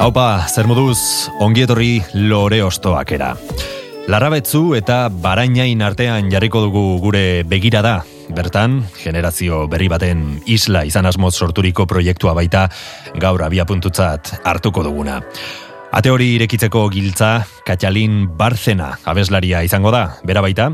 [0.00, 3.10] Haupa, zer moduz, ongietorri lore ostoak.
[4.08, 7.98] Larrabetzu eta barainain artean jarriko dugu gure begirada.
[8.32, 12.62] Bertan, generazio berri baten isla izan asmoz sorturiko proiektua baita
[13.20, 15.18] gaur abiapuntutzat hartuko duguna.
[15.92, 20.70] Ate hori irekitzeko giltza, Katxalin Barzena abeslaria izango da, bera baita,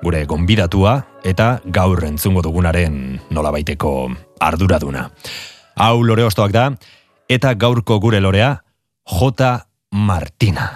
[0.00, 3.92] gure gonbidatua eta gaur entzungo dugunaren nolabaiteko
[4.40, 5.10] arduraduna.
[5.76, 6.70] Hau lore ostoak da,
[7.28, 8.54] eta gaurko gure lorea,
[9.10, 9.42] J.
[9.90, 10.70] Martina.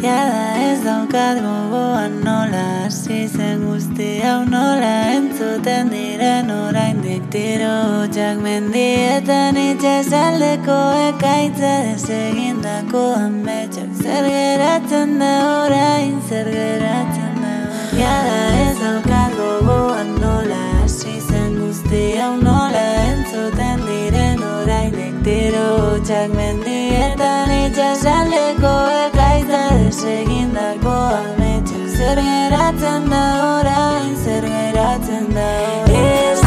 [0.00, 8.40] Jada ez daukat gogoan nola hasi zen guzti hau nola entzuten diren orain diktiro hotxak
[8.46, 10.78] mendietan itxasaldeko
[11.10, 17.54] ekaitza desegindako ametxak zer geratzen da orain zer geratzen da
[18.00, 23.01] Jada ez daukat gogoan nola hasi zen guzti hau nola
[23.42, 28.74] entzuten diren orain diktiro hotxak mendietan itxasaldeko
[29.06, 35.50] ekaitza desegindako ametxak zer geratzen da orain zer geratzen da
[36.04, 36.41] Ez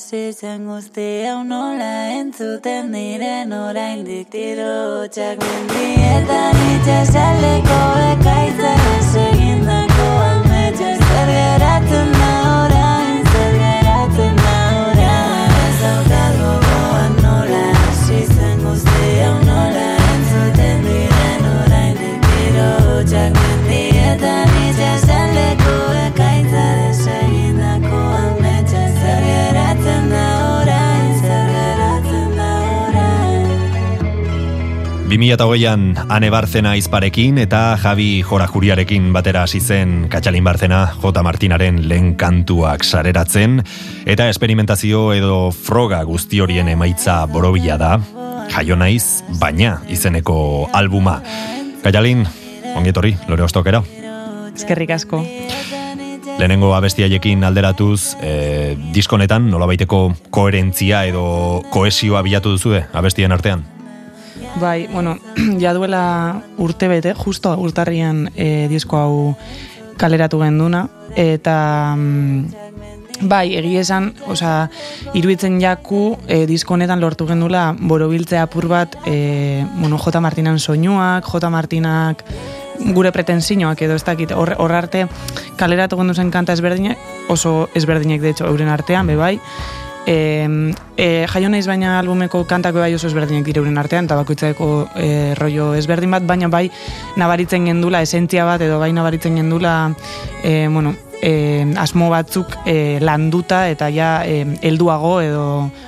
[0.00, 1.88] hasi zen guzti hau nola
[2.18, 9.79] entzuten diren orain diktiro hotxak mendietan itxasaldeko ekaitza desegindako ametxak
[35.20, 41.22] 2008an Ane Barzena izparekin eta Javi Jorajuriarekin batera hasi zen Katxalin Barzena J.
[41.22, 43.58] Martinaren lehen kantuak sareratzen
[44.08, 47.90] eta esperimentazio edo froga guzti horien emaitza borobila da
[48.54, 51.18] jaio naiz baina izeneko albuma.
[51.82, 52.24] Katxalin,
[52.76, 53.82] ongetorri, lore ostokera.
[54.54, 55.20] Eskerrik asko.
[56.38, 60.00] Lehenengo abestiaiekin alderatuz, e, diskonetan nolabaiteko
[60.32, 63.79] koherentzia edo koesioa bilatu duzue abestien artean?
[64.58, 65.18] Bai, bueno,
[65.60, 69.34] ja duela urte bete, justo urtarrian e, disko hau
[70.00, 74.70] kaleratu genduna, eta mm, bai, egia esan, osea,
[75.14, 80.20] iruditzen jaku e, disko honetan lortu gendula borobiltzea apur bat, e, bueno, J.
[80.20, 81.50] Martinan soinuak, J.
[81.52, 82.24] Martinak
[82.96, 85.06] gure pretensioak edo ez dakit, hor, hor arte
[85.60, 86.98] kaleratu gendu zen kanta ezberdinak,
[87.28, 89.36] oso ezberdinek de hecho euren artean, be bai,
[90.06, 94.88] E, e, jaio naiz baina albumeko kantak bai oso ezberdinek dire euren artean, eta bakoitzako
[94.96, 96.68] e, rollo ezberdin bat, baina bai
[97.20, 99.92] nabaritzen gendula, esentzia bat, edo bai nabaritzen gendula,
[100.42, 105.44] e, bueno, e, asmo batzuk e, landuta eta ja e, helduago edo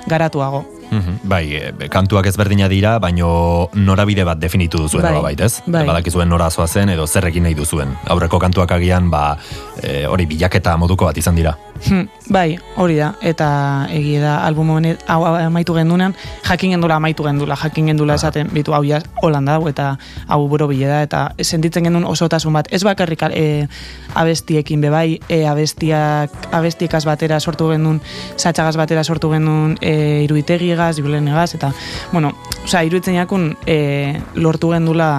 [0.07, 0.65] garatuago.
[0.93, 5.63] Mhm, Bai, e, kantuak ezberdina dira, baino norabide bat definitu duzuen Bai, bai, ez?
[5.65, 5.85] bai.
[5.87, 7.95] Badakizuen nora zoazen edo zerrekin nahi duzuen.
[8.13, 9.37] Aurreko kantuak agian, ba,
[9.81, 11.57] e, hori bilaketa moduko bat izan dira.
[11.83, 13.47] Hm, bai, hori da, eta
[13.91, 16.13] egie da, album honet hau amaitu gendunan,
[16.47, 19.89] jakin gendula amaitu gendula, jakin gendula esaten, bitu hau ja, holanda dago, eta
[20.31, 23.67] hau buro bile da, eta sentitzen gendun osotasun bat, ez bakarrik e,
[24.15, 27.99] abestiekin bebai, e, abestiak, abestiekaz batera sortu gendun,
[28.37, 31.73] satxagaz batera sortu gendun, e, iruitegigaz, julenegaz, eta,
[32.13, 32.31] bueno,
[32.63, 35.11] osea, iruditzen jakun, e, lortu gendula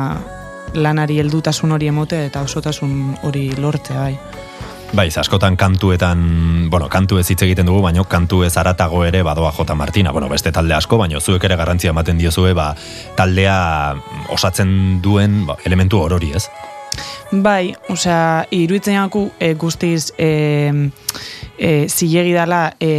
[0.74, 4.43] lanari heldutasun hori emote eta osotasun hori lortzea, bai.
[4.94, 9.50] Bai, askotan kantuetan, bueno, kantu ez hitz egiten dugu, baino kantu ez aratago ere badoa
[9.50, 9.74] J.
[9.74, 12.68] Martina, bueno, beste talde asko, baino zuek ere garrantzia ematen diozue, ba,
[13.18, 13.56] taldea
[14.30, 16.46] osatzen duen ba, elementu orori, ez?
[17.32, 20.30] Bai, osea, iruditzen jaku e, guztiz e,
[21.58, 22.92] e, zilegi dala e,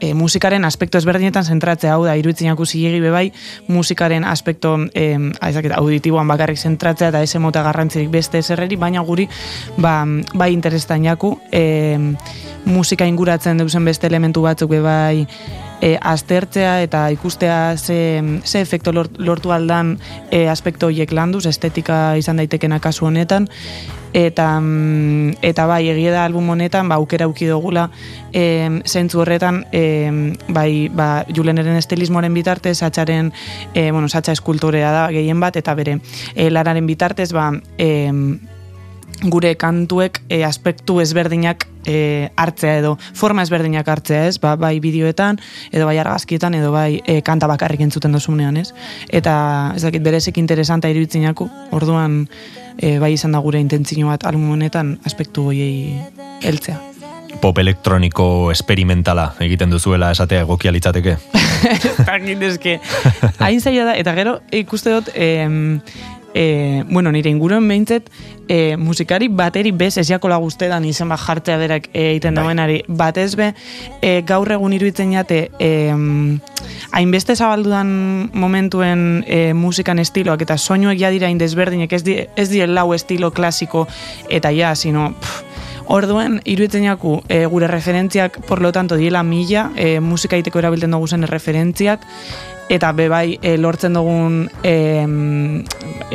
[0.00, 3.26] e, musikaren aspektu ezberdinetan zentratzea hau da, iruditzen jaku zilegi bebai
[3.68, 5.08] musikaren aspektu e,
[5.40, 9.28] aizaket, auditiboan bakarrik zentratzea eta ese mota garrantzirik beste zerreri, baina guri
[9.78, 10.02] ba,
[10.34, 11.98] bai interestan jaku e,
[12.68, 15.26] musika inguratzen duzen beste elementu batzuk bebai
[15.80, 19.96] e, aztertzea eta ikustea ze, ze efekto lort, lortu aldan
[20.30, 23.48] e, aspekto horiek landuz, estetika izan daitekena kasu honetan,
[24.12, 27.88] eta mm, eta bai egia da album honetan ba aukera auki dugula
[28.32, 33.32] e, zentzu horretan e, bai ba Juleneren estilismoaren bitartez Satxaren
[33.74, 35.98] e, bueno Satxa eskultorea da gehien bat eta bere
[36.34, 38.12] e, lararen bitartez ba e,
[39.22, 44.36] gure kantuek e, aspektu ezberdinak e, hartzea edo forma ezberdinak hartzea, ez?
[44.42, 45.40] Ba, bai bideoetan
[45.72, 48.72] edo bai argazkietan edo bai e, kanta bakarrik entzuten dozunean, ez?
[49.08, 52.20] Eta ez dakit berezek interesanta iruditzen jaku, orduan
[52.76, 55.96] e, bai izan da gure intentzio bat album honetan aspektu hoiei
[56.44, 56.78] heltzea.
[57.42, 61.16] Pop elektroniko esperimentala egiten duzuela esatea egokia litzateke.
[62.08, 62.78] Takit eske,
[63.38, 65.78] hain zaila da, eta gero ikuste dut, em,
[66.34, 68.10] e, bueno, nire inguruen behintzet,
[68.48, 72.44] e, musikari bateri bez esiakola guztetan izen bat jartzea berak e, egiten Bai.
[72.44, 72.78] dauenari.
[72.88, 73.52] Batez be,
[74.02, 75.70] e, gaur egun iruditzen jate, e,
[76.92, 82.66] hainbeste zabaldudan momentuen e, musikan estiloak eta soinuek ja dira indezberdinek, ez, di, ez die
[82.66, 83.86] lau estilo klasiko
[84.28, 85.12] eta ja, sino...
[85.20, 85.44] Pff,
[85.88, 90.92] Orduen, iruditzen jaku, e, gure referentziak, por lo tanto, diela mila, e, musika iteko erabiltzen
[90.92, 92.04] dugu zen referentziak,
[92.68, 95.04] eta bebai e, lortzen dugun e,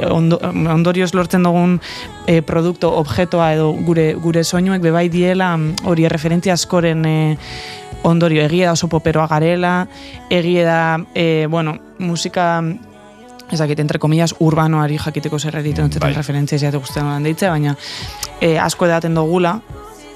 [0.10, 0.40] ondo,
[0.74, 1.80] ondorioz lortzen dugun
[2.28, 7.18] e, produkto, objetoa edo gure, gure soinuek bebai diela mm, hori referentzia askoren e,
[8.04, 9.88] ondorio, egia da oso poperoa garela,
[10.30, 10.82] egia da,
[11.16, 12.62] e, bueno, musika
[13.54, 16.14] ezakit, entre comillas, urbanoari jakiteko zer egiten duten Bai.
[16.14, 17.76] referentzia ez guztien nolan deitzea, baina
[18.42, 19.60] e, asko edaten dugula,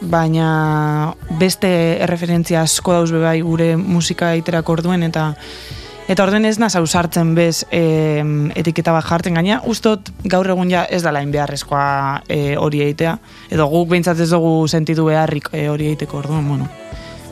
[0.01, 1.69] baina beste
[2.03, 5.31] erreferentzia asko dauz bebai gure musika iterak orduen eta
[6.07, 8.23] Eta orden ez naz ausartzen bez e,
[8.55, 13.17] etiketa bat jartzen gaina, ustot gaur egun ja ez dala beharrezkoa e, hori eitea,
[13.51, 16.69] edo guk behintzat ez dugu sentidu beharrik e, hori eiteko orduan, bueno,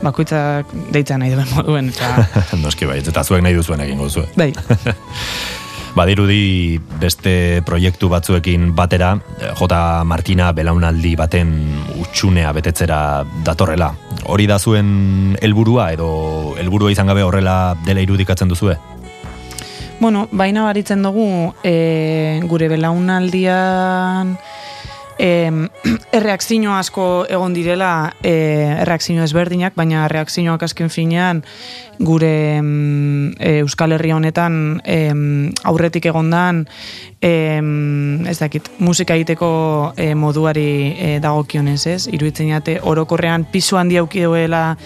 [0.02, 2.26] bakoitzak deitzen nahi duen moduen, eta
[2.64, 4.28] Noski bai, eta zuek nahi duzuen egingo zuen.
[4.36, 4.52] bai,
[5.96, 9.76] Badirudi beste proiektu batzuekin batera, eh, J.
[10.04, 11.54] Martina belaunaldi baten
[12.02, 12.98] utxunea betetzera
[13.46, 13.94] datorrela.
[14.24, 18.76] Hori da zuen helburua edo helburua izan gabe horrela dela irudikatzen duzue?
[20.00, 24.36] Bueno, baina baritzen dugu e, gure belaunaldian
[25.18, 25.50] e,
[26.18, 28.32] erreakzio asko egon direla e,
[28.82, 31.42] erreakzio ezberdinak, baina erreakzioak azken finean
[31.98, 34.98] gure e, Euskal Herri honetan e,
[35.64, 36.66] aurretik egondan
[37.20, 37.60] e,
[38.28, 42.02] ez dakit, musika egiteko e, moduari e, dagokionez, ez?
[42.12, 44.76] Iruditzen jate orokorrean pisu handi auki duela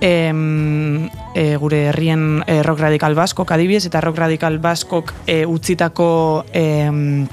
[0.00, 7.26] e, gure herrien e, rock radikal baskok adibidez eta rock radikal baskok e, utzitako em,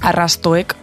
[0.00, 0.76] arrastoek.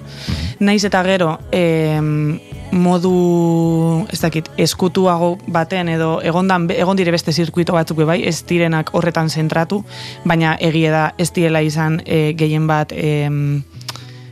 [0.59, 2.39] Naiz eta gero em,
[2.71, 8.91] modu ez dakit eskutuago baten edo egondan egon dire beste zirkuito batzuk bai ez direnak
[8.93, 9.83] horretan zentratu
[10.25, 13.61] baina egie da ez direla izan e, gehien bat em,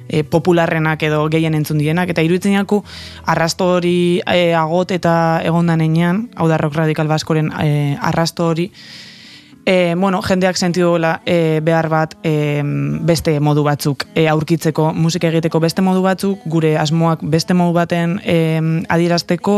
[0.07, 2.81] e, popularrenak edo gehien entzun dienak, eta iruditzen jaku
[3.25, 5.15] arrasto hori e, agot eta
[5.45, 8.69] egondan enean, hau da rock radikal baskoren e, arrasto hori,
[9.65, 12.61] e, bueno, jendeak sentidu duela e, behar bat e,
[13.05, 18.19] beste modu batzuk e, aurkitzeko, musika egiteko beste modu batzuk, gure asmoak beste modu baten
[18.23, 18.37] e,
[18.89, 19.57] adierazteko,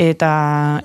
[0.00, 0.32] eta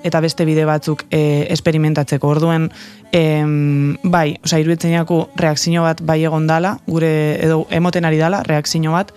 [0.04, 2.28] eta beste bide batzuk e, esperimentatzeko.
[2.28, 2.70] Orduen,
[3.12, 7.12] em, bai, osea, iruditzen jaku reakzio bat bai egon dala, gure,
[7.44, 9.12] edo emoten ari dala, reakzio bat,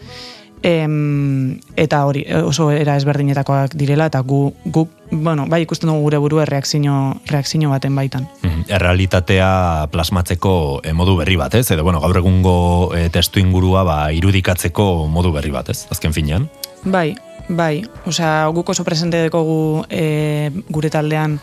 [0.62, 6.20] Em, eta hori, oso era ezberdinetakoak direla, eta gu, gu bueno, bai ikusten dugu gure
[6.20, 8.28] burua reakzio, reakzio baten baitan.
[8.44, 8.66] Mhm.
[8.68, 11.72] Errealitatea plasmatzeko eh, modu berri bat, ez?
[11.72, 15.88] Edo, bueno, gaur egungo e, testu ingurua ba, irudikatzeko modu berri bat, ez?
[15.90, 16.50] Azken finean?
[16.84, 17.16] Bai,
[17.48, 17.86] bai.
[18.06, 21.40] Osea, guk oso presente dekogu e, gure taldean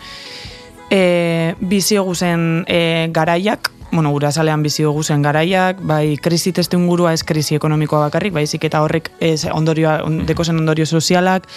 [0.90, 6.78] e, bizio guzen e, garaiak, bueno, gura salean bizi dugu zen garaiak, bai krisi testu
[6.78, 9.96] ingurua ez krisi ekonomikoa bakarrik, baizik eta horrek ez ondorioa,
[10.28, 11.48] deko zen ondorio sozialak,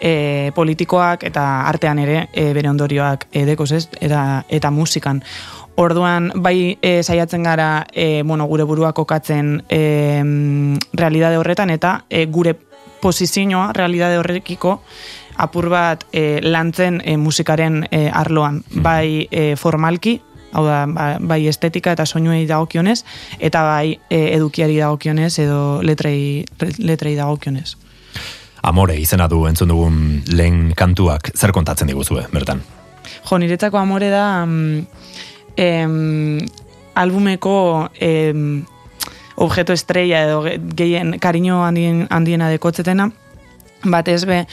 [0.00, 5.20] e, politikoak eta artean ere e, bere ondorioak e, dekoz ez, eta, eta musikan.
[5.80, 10.22] Orduan, bai e, saiatzen gara e, bueno, gure burua kokatzen e,
[10.94, 12.54] realidade horretan eta e, gure
[13.00, 14.78] posizioa realidade horrekiko
[15.40, 20.18] apur bat e, lantzen e, musikaren e, arloan, bai e, formalki,
[20.52, 23.02] hau da, ba, bai estetika eta soinuei dagokionez,
[23.38, 26.44] eta bai e, edukiari dagokionez edo letrei,
[26.78, 27.74] letrei dagokionez.
[28.62, 32.60] Amore izena du entzun dugun lehen kantuak, zer kontatzen diguzue, bertan?
[33.24, 34.82] Jo, niretzako amore da mm,
[35.56, 36.38] em,
[36.94, 38.64] albumeko em,
[39.40, 40.42] objeto estrella edo
[40.76, 43.10] gehien kariño handien, handiena dekotzetena,
[43.84, 44.46] bat ez be,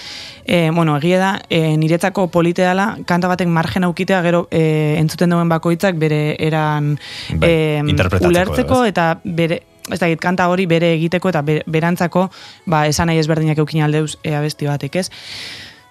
[0.46, 5.34] e, bueno, egia da, e, niretzako polite dela, kanta batek margen aukitea, gero e, entzuten
[5.34, 6.96] duen bakoitzak bere eran
[7.42, 12.28] bai, e, ulertzeko, eta bere, ez da, kanta hori bere egiteko eta berantzako,
[12.66, 15.10] ba, esan nahi ezberdinak eukin aldeuz e, abesti batek ez.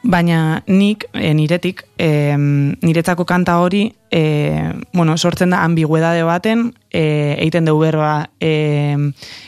[0.06, 7.34] Baina nik, e, niretik, e, niretzako kanta hori, e, bueno, sortzen da ambiguedade baten, e,
[7.42, 8.94] eiten dugu berba e,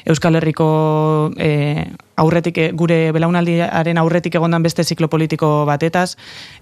[0.05, 1.87] Euskal Herriko e,
[2.19, 6.17] aurretik, gure belaunaldiaren aurretik egondan beste ziklo politiko batetaz,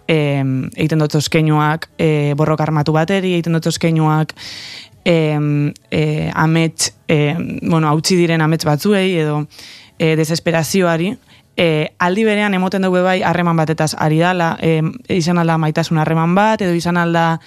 [0.06, 0.44] e,
[0.76, 4.36] eiten dut euskeinoak e, borrok armatu bateri, eiten dut euskeinoak
[5.08, 5.16] e,
[5.90, 6.02] e,
[6.34, 9.46] amets, e, bueno, hautsi diren amets batzuei, edo
[9.98, 11.14] e, desesperazioari,
[11.56, 14.82] e, aldi berean emoten dugu bai harreman batetaz ari dala, e,
[15.16, 17.38] izan alda maitasun harreman bat, edo izan alda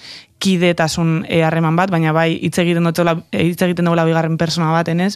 [0.42, 4.72] kidetasun e, harreman bat, baina bai hitz egiten dutela, e, hitz egiten dugula bigarren persona
[4.74, 5.16] bat enez,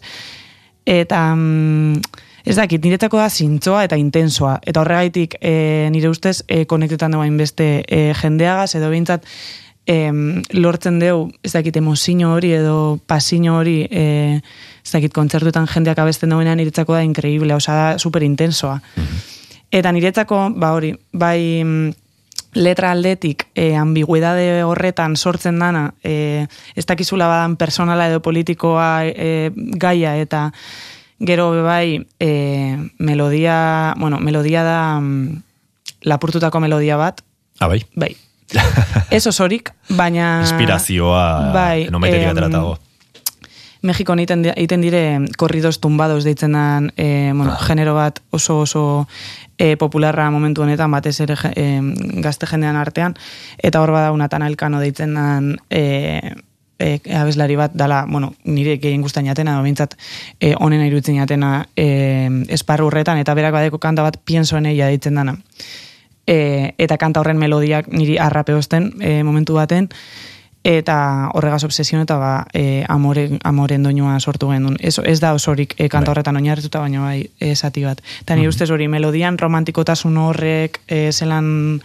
[0.86, 6.66] eta mm, ez dakit, niretako da zintzoa eta intensoa, eta horregaitik e, nire ustez e,
[6.70, 8.92] konektetan dugu beste e, jendeagaz, edo
[9.86, 14.40] bintzat lortzen dugu, ez dakit, emozino hori edo pasino hori e,
[14.84, 18.80] ez dakit, kontzertuetan jendeak abesten duenean niretzako da increíble, osa da super intensoa.
[18.96, 19.20] Mhm.
[19.72, 21.92] Eta niretzako, ba hori, bai
[22.54, 29.52] letra aldetik e, ambiguedade horretan sortzen dana, e, ez dakizula badan personala edo politikoa e,
[29.56, 30.52] gaia eta
[31.20, 35.02] gero bai e, melodia, bueno, melodia da
[36.04, 37.24] lapurtutako melodia bat.
[37.60, 37.82] Ah, bai?
[37.96, 38.16] Bai.
[39.18, 40.42] Ez osorik, baina...
[40.42, 42.76] Inspirazioa, bai, no meteria eh,
[43.84, 47.60] Mexiko egiten dire korridos tumbados deitzen dan e, bueno, ah.
[47.60, 49.08] genero bat oso oso
[49.58, 51.82] e, popularra momentu honetan batez ere e,
[52.24, 53.16] gazte jendean artean
[53.58, 56.32] eta hor bada unatan elkano deitzen dan e,
[56.80, 59.98] e, abeslari bat dala, bueno, nire gehien guztain jatena, bintzat
[60.40, 65.20] e, onena irutzen jatena e, esparru horretan eta berak badeko kanta bat piensoen eia deitzen
[65.20, 65.38] dana.
[66.28, 69.90] E, eta kanta horren melodiak niri arrapeozten e, momentu baten,
[70.64, 74.78] eta horregaz obsesion eta ba, e, amore, amoren doinua sortu genuen.
[74.80, 76.14] Ez, ez da osorik e, kanta bai.
[76.14, 78.00] horretan oinarrituta baina bai esati bat.
[78.22, 81.82] Eta nire mm ustez hori melodian romantikotasun horrek e, zelan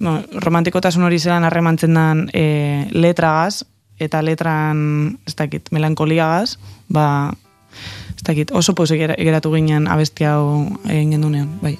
[0.00, 3.64] no, romantikotasun hori zelan harremantzen den e, letragaz
[3.98, 7.34] eta letran ez dakit, melankoliagaz ba,
[8.16, 11.76] ez dakit, oso posik geratu ginen abestia hau egin gendunean, bai.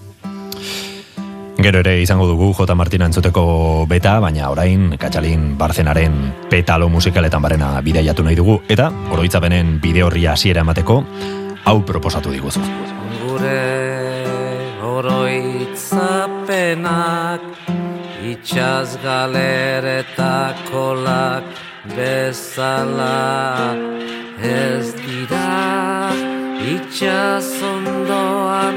[1.58, 2.70] Gero ere izango dugu J.
[2.78, 6.14] Martina entzuteko beta, baina orain Katxalin Barzenaren
[6.48, 11.02] petalo musikaletan barena bideiatu nahi dugu, eta oroitzapenen bide horria hasiera emateko,
[11.66, 12.62] hau proposatu diguzu.
[13.24, 17.42] Gure oroitzapenak
[18.22, 18.94] itxaz
[20.70, 21.42] kolak
[21.96, 23.74] bezala
[24.38, 26.14] ez dira
[26.76, 28.74] itxaz ondoan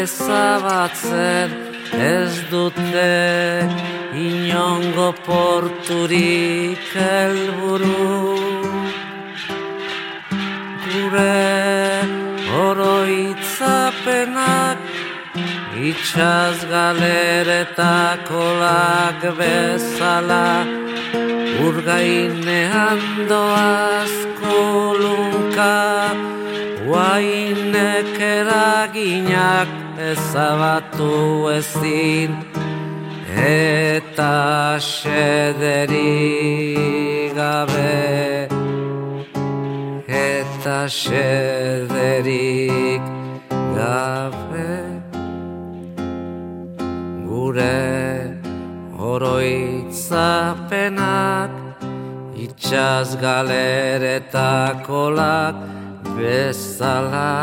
[0.00, 3.68] ezabatzen ez dute
[4.14, 8.38] inongo porturik helburu.
[10.84, 11.48] Gure
[12.66, 14.78] oroitzapenak
[15.88, 20.48] itxaz galeretako lag bezala
[21.66, 25.76] urgainean doaz kolunka
[26.86, 29.70] guainek eraginak
[30.10, 31.12] ezabatu
[31.58, 32.32] ezin
[33.42, 36.18] eta xederi
[37.38, 38.48] gabe
[40.08, 42.32] eta xederik
[43.76, 44.72] gabe
[47.26, 48.31] Gure
[49.02, 51.50] oroitzapenak
[52.44, 55.56] Itxaz galeretakolak
[56.16, 57.36] bezala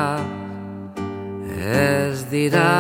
[1.60, 2.80] Ez dira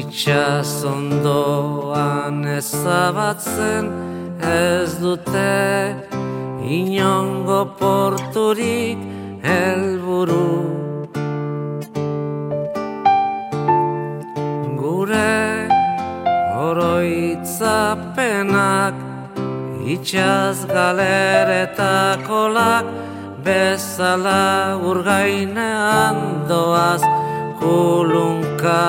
[0.00, 3.84] itxaz ondoan ezabatzen
[4.40, 5.56] Ez dute
[6.62, 8.98] inongo porturik
[9.42, 10.50] helburu.
[14.80, 15.40] Gure
[17.60, 18.94] oroitzapenak
[19.86, 22.84] itxaz galeretakolak
[23.44, 27.02] bezala urgainean doaz
[27.60, 28.88] kulunka.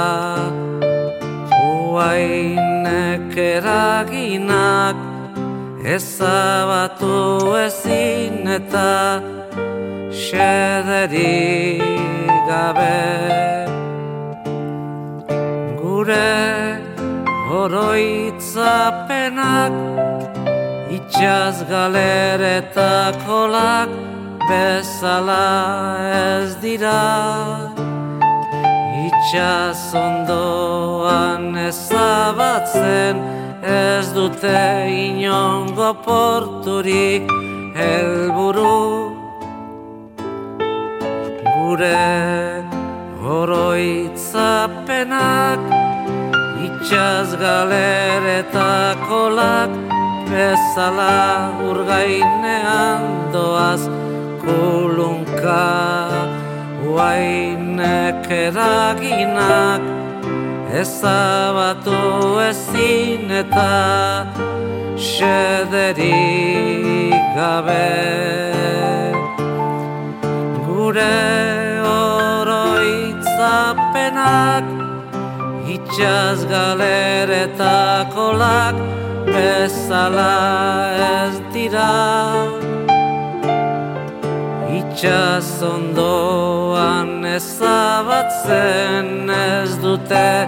[1.51, 4.95] Huainek eraginak
[5.83, 9.21] ezabatu ezin eta
[10.11, 11.83] xederik
[12.47, 13.11] gabe.
[15.81, 16.70] Gure
[17.51, 19.75] oroitzapenak
[20.97, 23.91] itxaz galeretakolak
[24.47, 25.51] bezala
[26.39, 27.03] ez dira.
[29.07, 33.15] Itxaz ondoan ezabatzen
[33.67, 37.25] ez dute inongo porturik
[37.75, 38.79] helburu.
[41.55, 42.07] Gure
[43.39, 45.90] oroitzapenak
[46.81, 49.69] itxaz galeretakolak
[50.29, 53.01] bezala urgainean
[53.33, 53.83] doaz
[54.41, 55.65] kulunka.
[56.81, 59.83] Huainek eraginak
[60.81, 61.99] ezabatu
[62.49, 63.73] ezin eta
[64.97, 66.01] xederik
[67.37, 67.93] gabe.
[70.65, 71.21] Gure
[71.85, 74.80] oroitzapenak
[75.91, 78.75] itxaz galeretakolak
[79.27, 80.39] bezala
[81.19, 81.95] ez dira.
[84.79, 90.47] Itxaz ondoan ezabatzen ez dute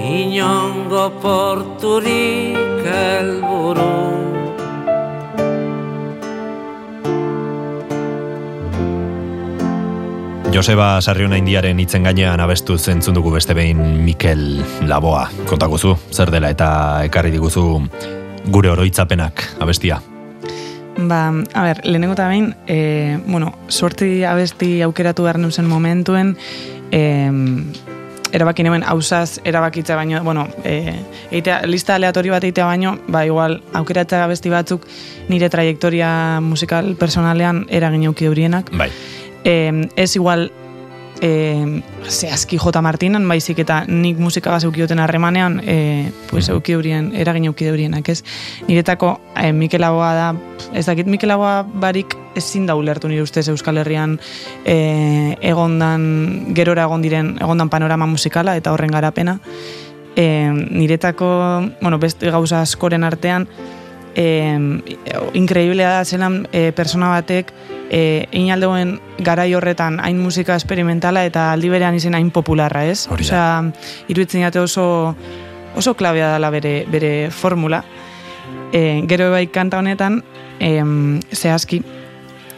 [0.00, 4.25] Inongo porturik helburu
[10.56, 15.26] Joseba Sarriona Indiaren hitzen gainean abestu zentzun dugu beste behin Mikel Laboa.
[15.44, 16.68] Kontakuzu, zer dela eta
[17.04, 17.64] ekarri diguzu
[18.54, 19.98] gure oroitzapenak abestia.
[20.96, 26.38] Ba, a ber, lehenengo eta behin, e, bueno, sorti abesti aukeratu behar zen momentuen,
[26.90, 27.02] e,
[28.32, 30.94] erabaki nemen hausaz erabakitza baino, bueno, e,
[31.32, 34.88] eitea, lista aleatori bat eitea baino, ba, igual, aukeratza abesti batzuk
[35.28, 38.72] nire trajektoria musikal personalean eragin auki eurienak.
[38.72, 38.90] Bai.
[39.46, 40.50] E, ez igual
[41.20, 42.82] e, zehazki J.
[42.82, 48.08] Martinan, baizik eta nik musika bat eukioten harremanean, e, pues, euki eurien, eragin euki eurienak,
[48.10, 48.22] ez?
[48.68, 50.28] Niretako e, Mikel Aboa da,
[50.74, 54.18] ez dakit Mikel Aboa barik ezin da ulertu nire ustez Euskal Herrian
[54.64, 59.38] e, egondan, gerora egon diren, egondan panorama musikala eta horren garapena.
[60.16, 61.28] E, niretako,
[61.80, 63.46] bueno, beste gauza askoren artean,
[64.16, 64.26] e,
[65.36, 67.52] inkreiblea da zelan e, persona batek
[67.90, 73.06] e, inaldeuen garai horretan hain musika esperimentala eta aldi berean izen hain popularra, ez?
[73.10, 73.28] Hori da.
[73.28, 75.14] Osea, iruditzen jate oso
[75.76, 77.84] oso klabea dela bere, bere formula.
[78.72, 80.22] E, gero bai kanta honetan,
[80.58, 80.80] e,
[81.32, 81.82] zehazki,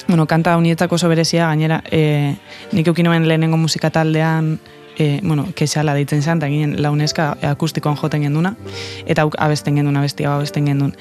[0.06, 2.36] bueno, kanta honietako oso berezia, gainera, e,
[2.72, 4.58] nik eukinoen lehenengo musika taldean,
[4.98, 8.54] e, bueno, kexala deitzen zen, eta ginen launeska akustikoan joten genduna,
[9.06, 10.94] eta auk abesten genduna, abesti hau abesten gendun.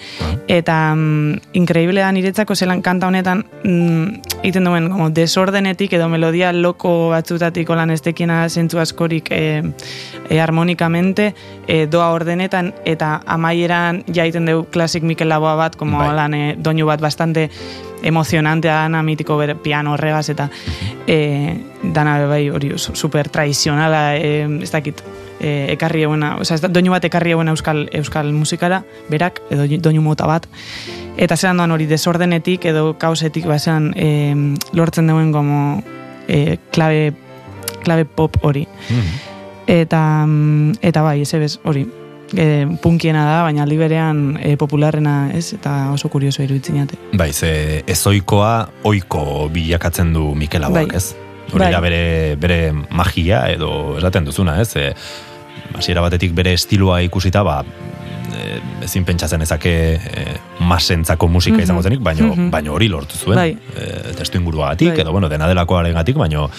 [0.47, 6.53] Eta mm, inkreíble da niretzako zelan kanta honetan mm, iten duen como desordenetik edo melodia
[6.53, 9.63] loko batzutatik olan estekina zentzu askorik e,
[10.29, 11.33] e, harmonikamente
[11.67, 16.13] e, doa ordenetan eta amaieran jaiten dugu klasik Mikel Laboa bat, como Bai.
[16.15, 17.49] lan e, doinu bat bastante
[18.03, 20.49] emozionantea dana mitiko bere piano horregaz eta
[21.07, 25.01] e, dana bai hori super tradizionala e, ez dakit
[25.39, 28.81] e, ekarri eguena, oza, ez doinu bat ekarri eguena euskal, euskal musikara,
[29.11, 30.47] berak, edo doinu mota bat,
[31.17, 34.09] eta zelan doan hori desordenetik edo kausetik ba, zelan e,
[34.77, 35.83] lortzen duen como
[36.27, 37.13] e, klabe,
[37.83, 38.67] klabe pop hori.
[39.67, 41.85] Eta, mm, eta bai, ez ebez, hori,
[42.35, 46.97] e, punkiena da, baina aldi berean e, popularrena, ez, eta oso kurioso iruditzen jate.
[47.13, 50.97] Bai, ze ezoikoa oiko bilakatzen du Mikel Laboak, Bai.
[50.97, 51.15] ez?
[51.51, 51.71] Hori Bai.
[51.71, 54.75] da bere, bere magia edo esaten duzuna, ez?
[54.75, 54.93] E,
[55.77, 57.61] hasiera batetik bere estiloa ikusita, ba,
[58.35, 60.25] e, ezin pentsatzen ezake e,
[60.59, 61.63] masentzako musika Mhm.
[61.63, 62.49] izango zenik, baino, Mhm.
[62.51, 63.35] baino hori lortu zuen.
[63.35, 63.57] Bai.
[63.77, 65.01] E, testu inguruagatik, Bai.
[65.01, 66.49] edo, bueno, dena delakoaren gatik, baino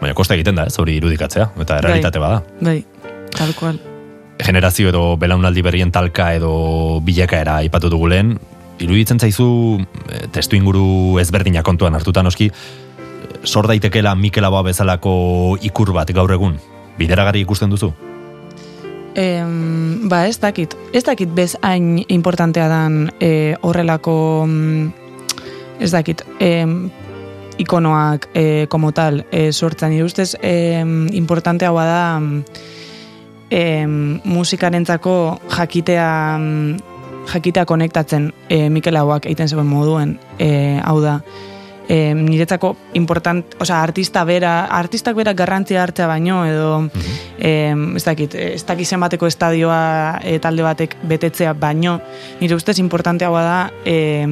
[0.00, 2.42] Baina kosta egiten da, ez hori irudikatzea, eta errealitate bada.
[2.60, 2.84] Bai,
[3.32, 3.78] tal cual.
[4.38, 8.34] Generazio edo belaunaldi berrien talka edo bilakaera aipatu dugu lehen,
[8.82, 9.46] iruditzen zaizu
[10.08, 16.10] eh, testu inguru ezberdina kontuan hartuta noski, eh, sor daitekela Mikel Aboa bezalako ikur bat
[16.10, 16.58] gaur egun,
[16.98, 17.92] bideragarri ikusten duzu?
[19.14, 20.74] Em, ba, ez dakit.
[20.92, 24.88] Ez dakit bez hain importantea dan e, horrelako mm,
[25.78, 26.90] ez dakit em,
[27.62, 32.20] ikonoak e, como tal e, sortzen nire ustez em, importantea da
[33.54, 35.16] em, musikarentzako
[35.56, 36.10] jakitea
[37.32, 41.20] jakitea konektatzen e, Mikel Hauak egiten zuen moduen e, hau da
[41.88, 48.34] e, niretzako important, osea, artista bera, artistak bera garrantzia hartzea baino edo mm ez dakit,
[48.38, 51.98] ez dakit zenbateko estadioa e, talde batek betetzea baino,
[52.40, 54.24] nire ustez importanteagoa da e,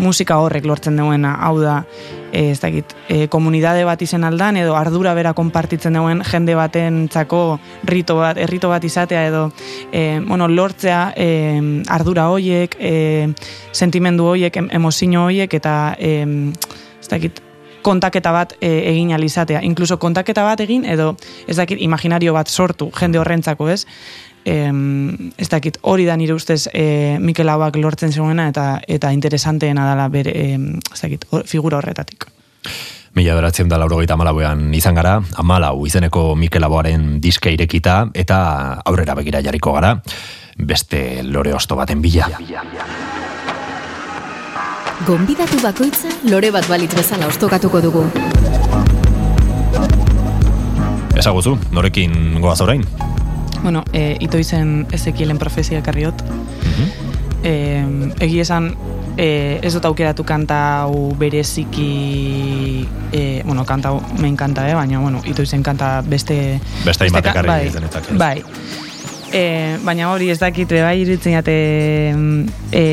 [0.00, 1.82] musika horrek lortzen duena, hau da
[2.32, 7.06] e, ez dakit, e, komunidade bat izen aldan edo ardura bera konpartitzen duen jende baten
[7.08, 9.48] txako rito bat, errito bat izatea edo
[9.92, 11.28] e, bueno, lortzea e,
[11.88, 13.28] ardura hoiek, e,
[13.72, 16.24] sentimendu hoiek, emozio hoiek eta e,
[17.00, 17.42] ez dakit,
[17.82, 19.62] kontaketa bat e, egin alizatea.
[19.66, 21.14] Inkluso kontaketa bat egin, edo
[21.48, 23.84] ez dakit, imaginario bat sortu, jende horrentzako, ez?
[24.44, 24.56] E,
[25.36, 30.08] ez dakit, hori da nire ustez e, Mikel Hauak lortzen zuena eta eta interesanteena dela
[30.08, 30.58] bere, e,
[30.94, 32.28] ez dakit, figura horretatik.
[33.18, 38.38] Mila beratzen da laurogeita amalauean izan gara, amalau izeneko Mikel Aboaren diske irekita eta
[38.86, 39.96] aurrera begira jarriko gara,
[40.58, 42.28] beste lore osto baten bila.
[45.06, 48.06] Gonbidatu bakoitza lore bat balitz bezala ostokatuko dugu.
[51.18, 52.84] Ezaguzu, norekin goaz orain?
[53.62, 56.22] Bueno, e, ito izen Ezekielen profesia karriot.
[56.24, 57.08] Mm
[57.42, 57.84] e,
[58.20, 58.72] egi esan,
[59.16, 64.74] e, ez dut aukeratu kanta hau bereziki, e, bueno, kanta hau main kanta, eh?
[64.74, 66.58] baina, bueno, ito izen kanta beste...
[66.84, 67.62] Beste hainbatek bai,
[68.18, 68.36] bai,
[69.32, 71.56] E, baina hori ez dakit bai irutzen jate
[72.72, 72.84] e,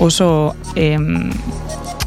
[0.00, 0.28] oso
[0.74, 0.94] e,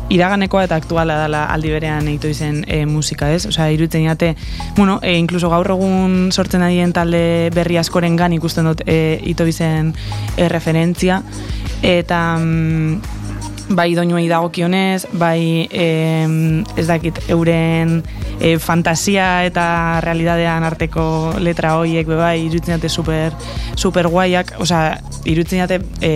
[0.10, 4.34] iraganekoa eta aktuala dela aldi berean egitu izen e, musika ez, osea irutzen jate
[4.78, 9.46] bueno, e, inkluso gaur egun sortzen adien talde berri askoren gan ikusten dut e, ito
[9.48, 9.94] izen
[10.36, 11.22] e, referentzia.
[11.86, 13.19] Eta mm,
[13.70, 15.88] bai doinuei dagokionez, bai e,
[16.78, 18.00] ez dakit euren
[18.40, 23.36] e, fantasia eta realidadean arteko letra hoiek be bai irutzen dute super
[23.76, 24.98] super guaiak, osea,
[25.30, 26.14] irutzen dute e,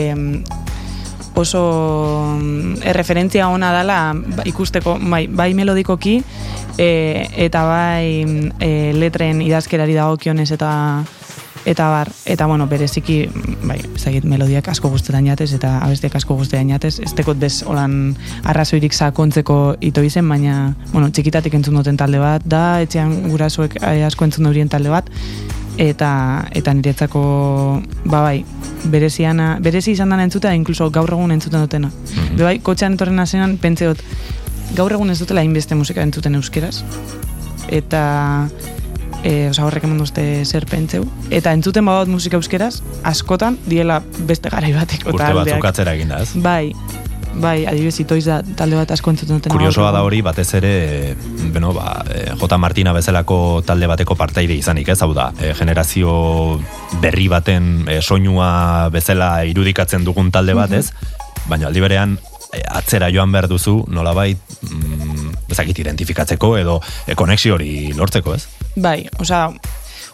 [1.35, 1.63] oso
[2.85, 6.19] erreferentzia ona dela ba, ikusteko bai, bai melodikoki
[6.77, 6.89] e,
[7.45, 10.71] eta bai e, letren idazkerari dagokionez eta
[11.65, 13.29] eta bar, eta bueno, bereziki,
[13.63, 18.15] bai, ezagit melodiak asko guztetan jatez, eta abestiak asko guztetan jatez, ez tekot bez holan
[18.43, 24.03] arrazoirik sakontzeko ito izen, baina, bueno, txikitatik entzun duten talde bat, da, etxean gurasoek eh,
[24.07, 25.09] asko entzun duten talde bat,
[25.77, 28.43] eta eta niretzako ba bai
[28.91, 31.89] bereziana berezi izan da entzuta inkluso gaur egun entzuten dutena.
[31.89, 34.01] Mm bai kotxean etorren hasenan pentseot
[34.75, 36.83] gaur egun ez dutela inbeste musika entzuten euskeraz.
[37.69, 38.49] Eta
[39.23, 41.05] e, oza, horrek eman duzte zer pentseu.
[41.33, 42.75] Eta entzuten badot musika euskeraz,
[43.07, 46.33] askotan, diela beste garai bateko Urte batzuk atzera egin da, ez?
[46.43, 46.73] Bai,
[47.33, 49.55] bai, adibidez itoiz da talde bat asko entzuten duten.
[49.55, 50.73] Kuriosoa da hori, batez ere,
[51.55, 52.59] beno, ba, e, J.
[52.61, 56.13] Martina bezalako talde bateko partaide izanik, ez, hau da, e, generazio
[57.01, 60.91] berri baten e, soinua bezala irudikatzen dugun talde bat, ez?
[61.49, 62.19] Baina aldi berean,
[62.69, 64.37] atzera joan behar duzu, nolabait,
[64.69, 68.47] mm, ezakit identifikatzeko edo e, konexio hori lortzeko, ez?
[68.75, 69.51] Bai, osea,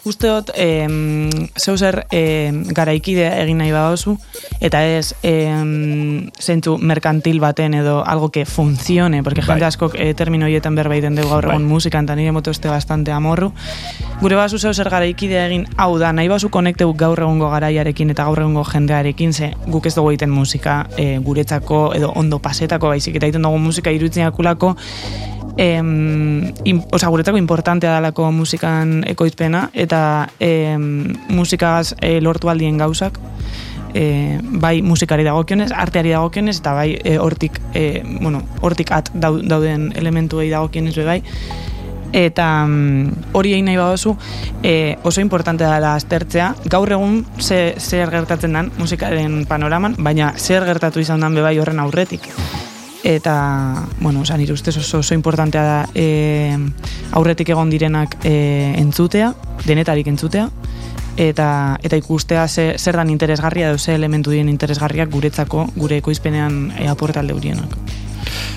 [0.04, 4.16] usteot em, zeu zer em, garaikide egin nahi badozu,
[4.60, 9.54] eta ez em, zentzu merkantil baten edo algo que funcione, porque bai.
[9.54, 11.72] jende asko e, termino hietan berbaiten dugu gaur egun bai.
[11.72, 13.52] musikan, eta nire este bastante amorru.
[14.20, 18.24] Gure bazu zeu zer garaikide egin, hau da, nahi bazu konekteu gaur egungo garaiarekin eta
[18.24, 23.16] gaur egungo jendearekin, ze guk ez dugu egiten musika e, guretzako edo ondo pasetako baizik,
[23.16, 24.76] eta egiten dugu musika irutzen akulako,
[25.60, 30.00] em, in, oza, guretzako importantea dalako musikan ekoizpena, eta
[30.40, 33.18] em, musikagaz e, lortu aldien gauzak,
[33.92, 39.90] e, bai musikari dagokionez, arteari dagokionez, eta bai e, hortik, e, bueno, hortik at dauden
[40.00, 41.20] elementuei dagokionez bai,
[42.16, 44.16] eta mm, hori egin nahi badozu
[44.64, 46.54] e, oso importante da aztertzea.
[46.72, 51.84] Gaur egun ze, zer gertatzen den musikaren panoraman baina zer gertatu izan den bebai horren
[51.84, 52.32] aurretik
[53.04, 56.56] eta, bueno, oza, nire ustez oso, oso importantea da e,
[57.12, 59.32] aurretik egon direnak e, entzutea,
[59.66, 60.48] denetarik entzutea,
[61.16, 66.72] eta eta ikustea ze, zer dan interesgarria edo ze elementu dien interesgarriak guretzako, gure ekoizpenean
[66.78, 67.76] e, aportalde hurienak.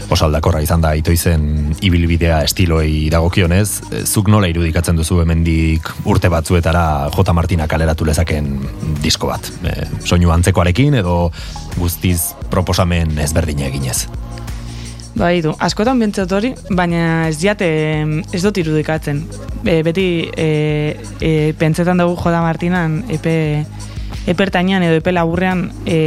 [0.10, 7.10] oso aldakorra izan da itoizen ibilbidea estiloi dagokionez, zuk nola irudikatzen duzu hemendik urte batzuetara
[7.15, 7.34] J.
[7.34, 8.51] Martina kaleratu lezaken
[9.01, 9.49] disko bat.
[9.63, 11.32] E, soinu antzekoarekin edo
[11.79, 12.19] guztiz
[12.51, 14.03] proposamen ezberdina eginez.
[15.13, 17.67] Bai, du, askotan bentsat hori, baina ez diate
[18.34, 19.21] ez dut irudikatzen.
[19.62, 20.47] E, beti e,
[21.21, 23.36] e, pentsetan dugu Joda Martinan epe,
[24.28, 25.99] epertainan edo epe laburrean e,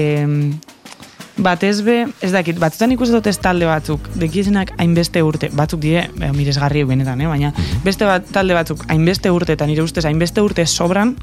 [1.37, 6.03] batez be, ez dakit, batzutan ikusi dut ez talde batzuk, dekiesenak hainbeste urte, batzuk die,
[6.03, 7.29] e, miresgarri benetan, eh?
[7.31, 7.85] baina mhm.
[7.85, 11.15] beste bat, talde batzuk hainbeste urte eta nire ustez hainbeste urte sobran,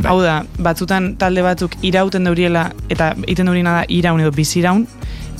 [0.00, 0.10] bai.
[0.10, 4.84] hau da, batzutan talde batzuk irauten dauriela eta iten dauriena da iraun edo biziraun,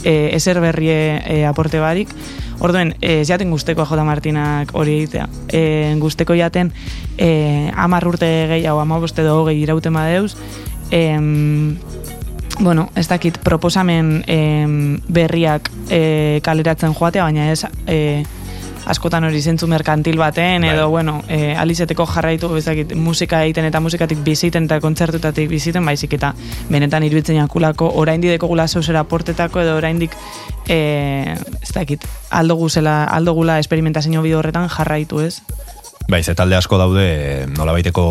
[0.04, 2.12] e, ezer berrie e, aporte barik.
[2.60, 4.04] Orduen, e, ez jaten guzteko J.
[4.04, 5.28] Martinak hori egitea.
[5.48, 5.62] E,
[6.00, 6.72] guzteko jaten
[7.16, 10.34] e, amar urte gehiago, ama boste edo gehi irauten badeuz.
[10.90, 11.16] E,
[12.60, 14.40] bueno, ez dakit proposamen e,
[15.08, 17.64] berriak e, kaleratzen joatea, baina ez...
[17.86, 18.24] E,
[18.86, 20.90] askotan hori zentzu merkantil baten, edo, bai.
[20.90, 26.32] bueno, e, alizeteko jarraitu, bezakit, musika egiten eta musikatik biziten eta kontzertutatik biziten, baizik eta
[26.70, 30.16] benetan iruditzen jakulako, orain dideko gula zauzera portetako, edo oraindik
[30.68, 35.40] e, ez dakit, aldo guzela, aldo gula esperimentazio bide horretan jarraitu, ez?
[36.10, 38.04] Bai, ze talde asko daude nola baiteko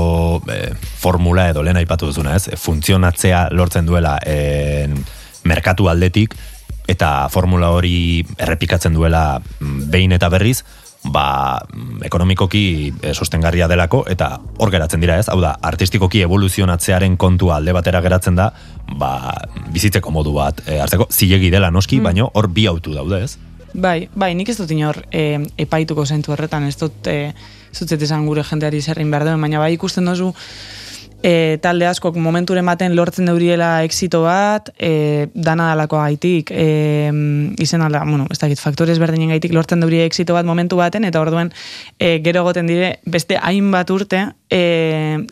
[0.48, 0.60] e,
[1.02, 2.48] formula edo lehen aipatu duzuna, ez?
[2.56, 4.88] Funtzionatzea lortzen duela e,
[5.44, 6.36] merkatu aldetik,
[6.90, 10.64] eta formula hori errepikatzen duela mm, behin eta berriz,
[11.04, 12.64] ba, mm, ekonomikoki
[13.02, 18.02] e, sostengarria delako, eta hor geratzen dira ez, hau da, artistikoki evoluzionatzearen kontua alde batera
[18.06, 18.50] geratzen da,
[19.00, 19.12] ba,
[19.72, 22.10] bizitzeko modu bat, e, hartzeko, zilegi dela noski, mm.
[22.10, 23.38] baino hor bi autu daude ez?
[23.70, 27.32] Bai, bai, nik ez dut inor e, epaituko zentu horretan, ez dut e,
[27.74, 30.34] zutzet esan gure jendeari zerrin behar duen, baina bai ikusten dozu,
[31.24, 37.12] e, talde askok momenturen baten lortzen deuriela exito bat, e, dana dalako gaitik, e,
[37.60, 41.22] izen alda, bueno, ez dakit, faktores berdinen gaitik lortzen deuriela exito bat momentu baten, eta
[41.22, 41.52] orduen
[42.00, 44.62] e, gero goten dire, beste hainbat urte, e,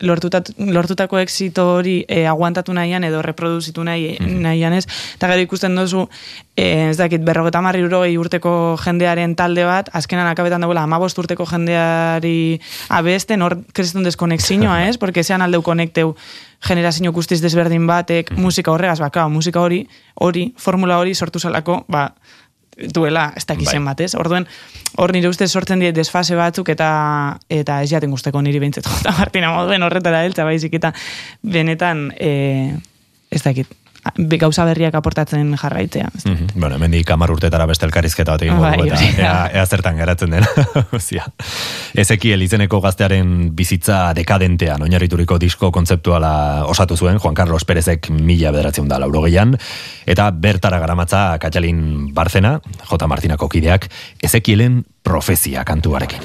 [0.04, 4.84] lortutat, lortutako exito hori e, aguantatu nahian edo reproduzitu nahi, mm nahian ez,
[5.16, 6.04] eta gero ikusten dozu,
[6.58, 11.46] e, ez dakit, berrogeta marri urogei urteko jendearen talde bat, azkenan akabetan dagoela, amabost urteko
[11.46, 12.58] jendeari
[12.98, 16.16] abesten, hor kristun deskonexinoa ez, porque sean aldeu konekteu
[16.66, 19.84] generazio guztiz desberdin batek, musika horregaz, baka, musika hori,
[20.26, 22.08] hori, formula hori sortu salako, ba,
[22.94, 23.94] duela ez dakizen bai.
[23.94, 24.12] batez.
[24.18, 24.46] Orduen,
[24.98, 26.90] hor nire ustez sortzen die desfase batzuk eta
[27.50, 30.92] eta ez jaten guzteko niri behintzet jota Martina moduen horretara heltza baizik eta
[31.42, 32.78] benetan e,
[33.34, 33.74] ez dakit
[34.16, 36.08] gauza berriak aportatzen jarraitzea.
[36.24, 36.60] Mm -hmm.
[36.60, 40.44] Bueno, hemen kamar urtetara beste elkarrizketa bat egin bai, eta ea, ea, zertan geratzen den.
[41.94, 48.88] Ezekiel izeneko gaztearen bizitza dekadentean oinarrituriko disko kontzeptuala osatu zuen, Juan Carlos Perezek mila bederatzen
[48.88, 49.26] da lauro
[50.06, 53.06] eta bertara garamatza Katxalin Barzena, J.
[53.06, 53.88] Martinako kideak,
[54.22, 56.20] Ezekielen profezia kantuarekin.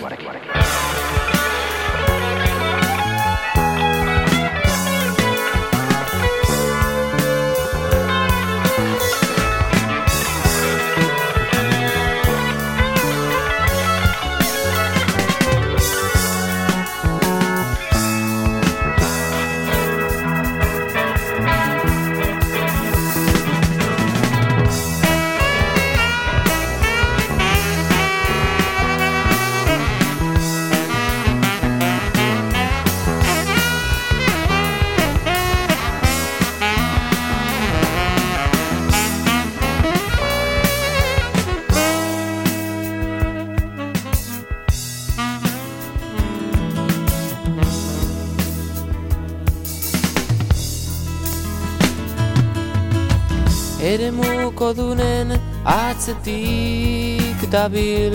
[54.76, 55.32] Dunen
[55.66, 58.14] atzetik dabil.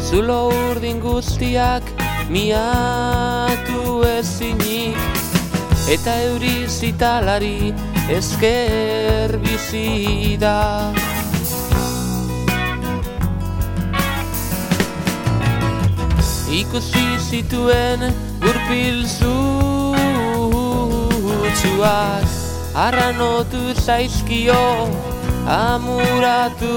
[0.00, 1.82] Zulo urdin guztiak
[2.30, 4.96] miatu ezinik.
[5.88, 7.74] Eta euri zitalari
[8.10, 10.92] esker bizi da.
[16.50, 18.00] Ikusi zituen
[18.40, 19.86] gurpil zutsuak
[22.76, 24.64] arranotu zaizkio
[25.48, 26.76] amuratu.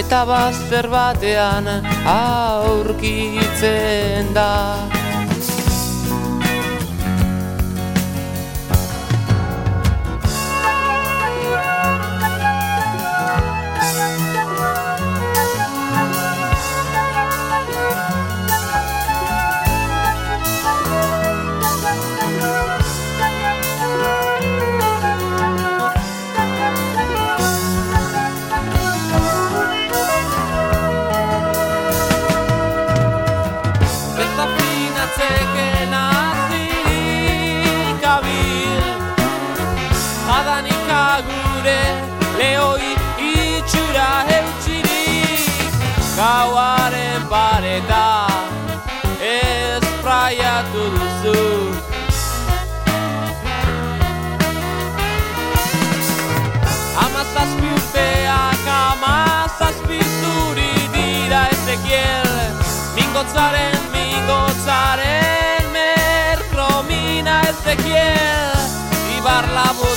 [0.00, 1.66] Eta bazter batean
[2.14, 3.54] aurkitzen
[4.34, 4.50] da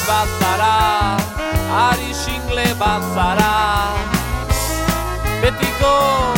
[0.04, 1.18] labut bat zara,
[1.72, 3.54] ari xingle bat zara
[5.42, 6.33] Betiko,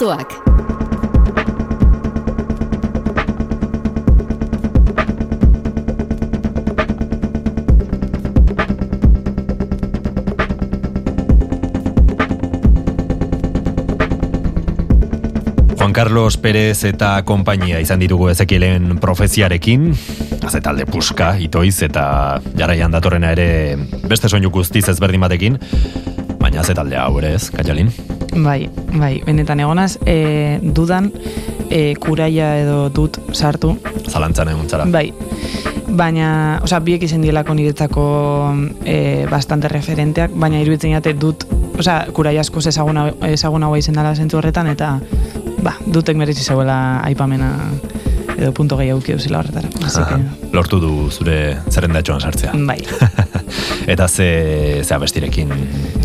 [0.00, 0.32] Ostoak.
[15.76, 19.92] Juan Carlos Pérez eta konpainia izan ditugu ezekielen profeziarekin,
[20.40, 23.76] azetalde puska, itoiz, eta jarraian datorrena ere
[24.08, 25.60] beste soinu guztiz ezberdin batekin,
[26.40, 27.92] baina azetalde hau ere ez, Katalin?
[28.34, 31.10] Bai, bai, benetan egonaz, e, dudan
[31.70, 33.76] e, kuraia edo dut sartu,
[34.10, 34.84] Zalantzan egon zara.
[34.86, 35.12] bai,
[35.88, 38.04] baina, osea, biek izan dielako niretzako
[38.84, 41.46] e, bastante referenteak, baina iruditzen jate dut,
[41.78, 44.98] osea, kuraia askoz ezaguna, ezaguna izan dela zentzu horretan, eta,
[45.62, 47.56] ba, dutek merezi zeuela aipamena
[48.40, 49.68] edo punto gehiago zela horretara.
[49.84, 52.52] Así Aha, que, Lortu du zure zerrendatxoan sartzea.
[52.54, 52.78] bai.
[53.90, 55.50] eta ze, ze abestirekin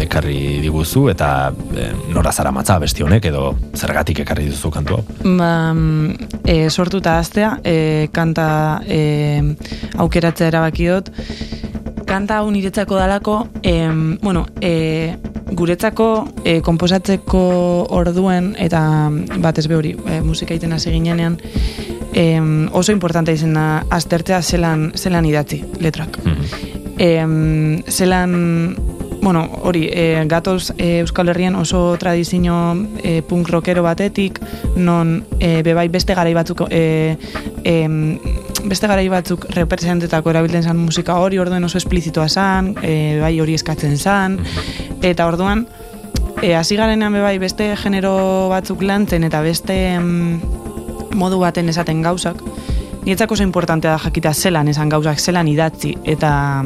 [0.02, 5.04] ekarri diguzu, eta e, nora zara matza abesti honek, edo zergatik ekarri duzu kantu hau.
[5.24, 8.48] Ba, mm, e, sortuta aztea, e, kanta
[8.88, 9.00] e,
[10.02, 11.14] aukeratzea erabaki dut.
[12.06, 13.78] Kanta hau niretzako dalako, e,
[14.22, 15.16] bueno, e,
[15.56, 16.10] guretzako
[16.44, 17.42] e, komposatzeko
[17.94, 18.82] orduen eta
[19.44, 21.38] batez be hori e, musika egiten hasi ginenean
[22.16, 22.26] e,
[22.72, 26.20] oso importante izan da aztertzea zelan, zelan idatzi letrak.
[26.24, 26.75] Mhm.
[26.98, 28.76] Em, zelan
[29.26, 34.38] bueno, hori, e, gatoz e, Euskal Herrian oso tradizio e, punk rockero batetik,
[34.78, 37.18] non e, bebai beste garai batzuk e,
[37.66, 38.20] em,
[38.70, 43.58] beste garai batzuk representetako erabiltzen zan musika hori, orduen oso esplizitoa zan, e, bai hori
[43.58, 44.38] eskatzen zan,
[45.02, 45.66] eta orduan,
[46.44, 50.38] e, hasi garenean bebai beste genero batzuk lantzen eta beste em,
[51.18, 52.46] modu baten esaten gauzak,
[53.06, 56.64] Nietzako oso importantea da jakita zelan esan gauzak, zelan idatzi, eta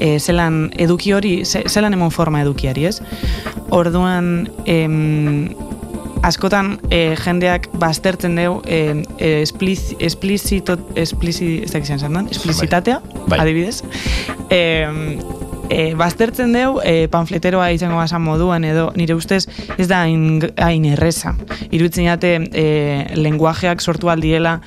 [0.00, 2.96] e, zelan eduki hori, ze- zelan emon forma edukiari, ez?
[3.70, 5.54] Orduan, em,
[6.26, 8.80] askotan e, jendeak baztertzen deu e,
[9.18, 13.38] e, espliz, esplizito, esplizi, ez zen esplizitatea, Bai.
[13.38, 13.84] adibidez.
[14.50, 15.18] Em,
[15.70, 19.46] e, baztertzen deu, e, panfleteroa izango basan moduen, edo nire ustez
[19.78, 21.36] ez da hain, hain erreza.
[21.70, 24.58] Irutzen jate, e, lenguajeak sortu aldiela,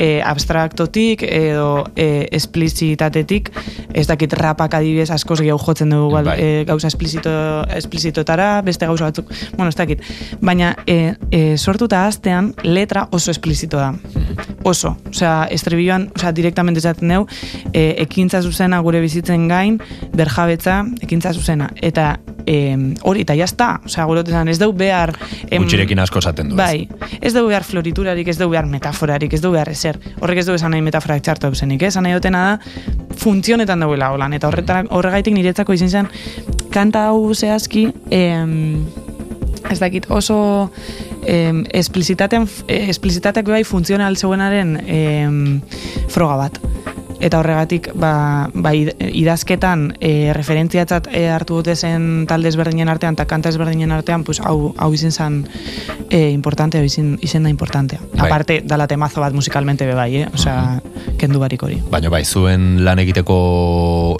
[0.00, 3.50] e, abstraktotik edo e, esplizitatetik,
[3.94, 6.36] ez dakit rapak adibidez askoz gehiago jotzen dugu igual, Bai.
[6.40, 7.30] e, gauza esplizito,
[7.76, 10.02] esplizitotara, beste gauza batzuk, bueno, ez dakit.
[10.40, 13.92] Baina e, e, sortuta aztean letra oso esplizito da.
[14.64, 14.96] Oso.
[15.10, 17.26] Osea, estribilloan, osea, direktamente esaten deu,
[17.72, 19.80] e, ekintza zuzena gure bizitzen gain,
[20.16, 21.70] berjabetza, ekintza zuzena.
[21.82, 22.14] Eta
[22.46, 23.80] e, hori, eta jazta.
[23.84, 25.14] Osea, gure esan, ez deu behar...
[25.50, 26.58] em, Gutxirekin asko esaten du.
[26.58, 26.88] Bai,
[27.20, 29.98] ez dugu behar floriturarik, ez dugu behar metaforarik, ez dugu behar ezer.
[30.20, 31.92] Horrek ez du esan nahi metaforak txartu zenik, eh?
[31.92, 36.10] esan nahi dutena da funtzionetan dauela holan, eta horretan, horregaitik niretzako izin zen,
[36.74, 38.84] kanta hau zehazki, em,
[39.70, 40.70] ez dakit oso
[41.26, 45.60] em, esplizitatean, eh, esplizitateak bai funtzional zeuenaren em,
[46.12, 46.60] froga bat.
[47.20, 53.14] Eta horregatik, ba, ba id- idazketan e, referentziatzat e, hartu dute zen talde ezberdinen artean
[53.14, 55.44] eta kanta ezberdinen artean, pues, hau, hau izen zen
[56.10, 58.00] e, importante, hau izen, izen da importantea.
[58.14, 58.26] Bai.
[58.28, 60.28] Aparte, dala temazo bat musikalmente be bai, eh?
[60.34, 60.80] Osea,
[61.18, 61.78] kendu barik hori.
[61.90, 63.38] Baina bai, zuen lan egiteko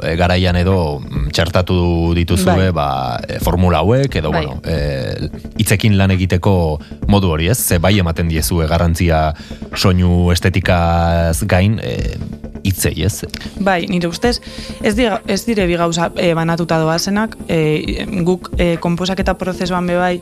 [0.02, 2.70] eh, garaian edo mm, txertatu dituzue Bai.
[2.72, 2.88] ba,
[3.28, 4.44] eh, formula hauek edo Bai.
[4.46, 5.28] bueno, eh,
[5.58, 6.78] hitzekin lan egiteko
[7.08, 9.34] modu hori ez, ze bai ematen diezue garrantzia
[9.74, 12.16] soinu estetikaz gain eh,
[12.64, 13.24] hitzei ez?
[13.60, 14.38] Bai, nire ustez,
[14.82, 19.98] ez, diga, ez dire bi gauza e, banatuta doazenak, e, guk e, komposaketa prozesuan be
[20.00, 20.14] bai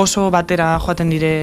[0.00, 1.34] oso batera joaten dire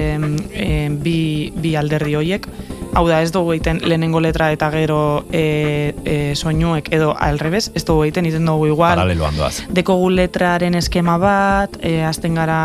[0.52, 1.18] e, bi,
[1.56, 2.50] bi alderdi hoiek,
[2.94, 7.84] hau da, ez dugu egiten lehenengo letra eta gero e, e, soinuek edo alrebez, ez
[7.86, 9.62] dugu egiten, egiten dugu igual, Paraleloan doaz.
[9.70, 12.60] dekogu letraren eskema bat, e, azten gara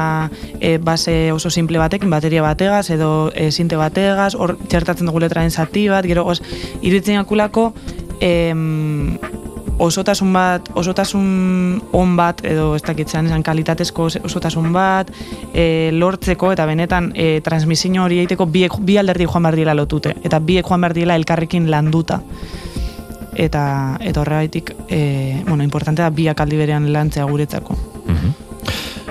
[0.60, 5.52] e, base oso simple batekin, bateria bategaz, edo e, sinte bategaz, hor txertatzen dugu letraren
[5.52, 6.42] zati bat, gero goz,
[6.82, 7.72] iruditzen jakulako,
[8.20, 9.18] em,
[9.80, 15.12] osotasun bat, osotasun on bat, edo ez dakitzen esan kalitatezko osotasun bat,
[15.54, 20.16] e, lortzeko eta benetan e, transmisio hori egiteko biek, bi alderdi joan behar diela lotute,
[20.24, 22.22] eta biek joan behar diela elkarrekin landuta
[23.36, 27.95] eta eta horregaitik e, bueno, importante da biak aldi berean lantzea guretzako.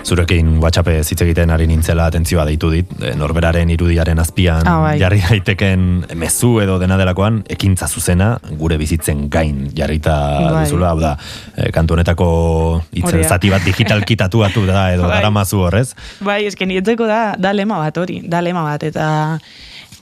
[0.05, 4.99] Zurekin WhatsApp hitz egiten ari nintzela atentzioa deitu dit, eh, norberaren irudiaren azpian Ah, bai.
[5.01, 10.15] jarri daiteken mezu edo dena delakoan ekintza zuzena gure bizitzen gain jarrita
[10.51, 10.65] Bai.
[10.65, 11.17] duzula, hau da,
[11.57, 15.17] eh, kantu honetako hitzen zati bat digitalkitatu atu da edo Bai.
[15.23, 15.95] daramazu horrez.
[16.21, 19.39] Bai, eske nietzeko da, da lema bat hori, da lema bat, eta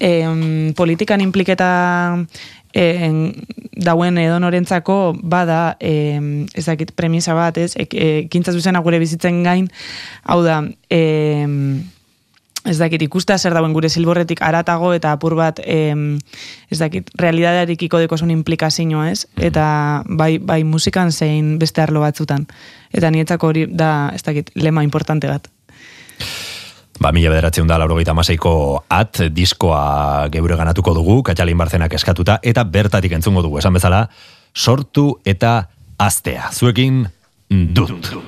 [0.01, 2.19] em, politikan impliketa
[2.73, 3.33] en,
[3.73, 7.97] dauen edonorentzako bada em, ez dakit premisa bat, ez, ek,
[8.27, 9.69] ekintza zuzena gure bizitzen gain,
[10.25, 10.63] hau da,
[10.93, 11.83] em,
[12.65, 16.21] ez dakit, ikustea zer dauen gure silborretik aratago eta apur bat, em,
[16.71, 19.27] ez dakit, realidadearekiko dekosun implikazioa, ez?
[19.37, 22.47] Eta bai, bai musikan zein beste arlo batzutan.
[22.93, 25.51] Eta nietzako hori da, ez dakit, lema importante bat.
[27.01, 32.65] Ba, mila bederatzen da, laurogeita maseiko at, diskoa geure ganatuko dugu, Katxalin Barzenak eskatuta, eta
[32.69, 34.05] bertatik entzungo dugu, esan bezala,
[34.55, 35.69] sortu eta
[35.99, 36.51] aztea.
[36.53, 37.07] Zuekin,
[37.49, 37.97] dut.
[38.05, 38.23] Sortu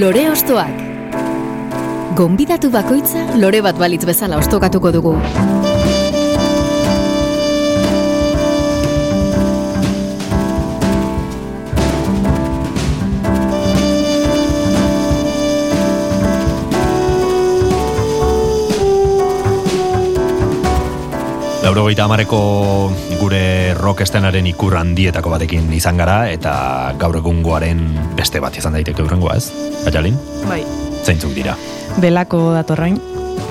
[0.00, 0.76] Lore Ostoak.
[2.16, 5.12] Gonbidatu bakoitza lore bat balitz bezala ostokatuko dugu.
[21.70, 22.38] Laurogeita amareko
[23.20, 26.52] gure rock estenaren ikur handietako batekin izan gara, eta
[26.98, 27.84] gaur egungoaren
[28.18, 29.52] beste bat izan daiteke urrengoa ez?
[29.84, 30.16] Baialin?
[30.48, 30.64] Bai.
[31.06, 31.54] Zeintzuk dira?
[32.02, 32.98] Belako datorrain,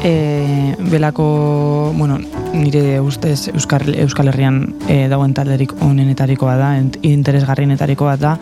[0.04, 0.12] e,
[0.92, 1.30] belako,
[1.96, 2.20] bueno,
[2.52, 6.74] nire ustez Euskal, Euskal Herrian e, dagoen talderik onenetarikoa da,
[7.14, 8.36] interesgarrienetarikoa da,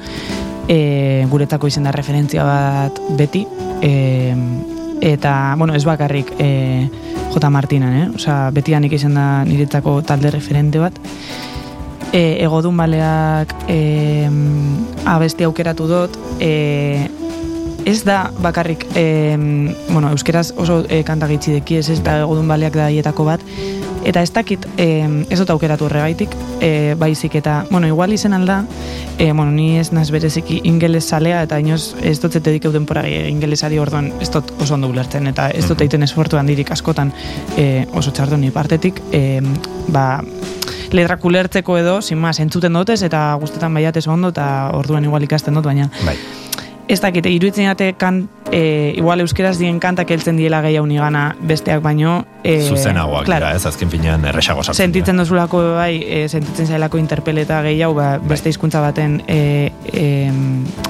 [0.66, 3.46] e, guretako izen da referentzia bat beti,
[3.86, 4.34] e,
[5.14, 7.06] eta, bueno, ez bakarrik e,
[7.40, 7.50] J.
[7.50, 8.08] Martinan, eh?
[8.16, 10.98] Osa, betianik izan da niretzako talde referente bat.
[12.16, 13.80] E, egodun baleak e,
[15.06, 17.08] abesti aukeratu dut, e,
[17.88, 19.06] ez da bakarrik e,
[19.90, 23.44] bueno, euskeraz oso e, kanta gitzi deki ez ez da egodun baleak da bat
[24.08, 24.88] eta ez dakit e,
[25.30, 26.34] ez dut aukeratu horregaitik
[26.64, 28.62] e, baizik eta, bueno, igual izen alda
[29.18, 33.04] e, bueno, ni ez naz bereziki ingeles salea eta inoz ez dut zete dikeu denpora
[33.04, 37.12] gehi ingelesari orduan ez dut oso ondo ulertzen eta ez dut egiten esfortu handirik askotan
[37.58, 39.42] e, oso txartu ni partetik e,
[39.92, 40.24] ba,
[40.96, 45.60] letrak ulertzeko edo, sin más, entzuten dutez eta guztetan baiatez ondo eta orduan igual ikasten
[45.60, 46.16] dut, baina Bai.
[46.88, 48.22] Ez dakit, iruditzen jate kan,
[48.52, 52.22] e, igual euskeraz dien kantak heltzen diela gehiago nigana besteak baino.
[52.44, 57.02] E, Zuzenagoak claro, dira, ez azken finean erresago sartzen Sentitzen dozulako bai, e, sentitzen zailako
[57.02, 60.06] interpeleta gehiago, ba, beste hizkuntza baten e, e,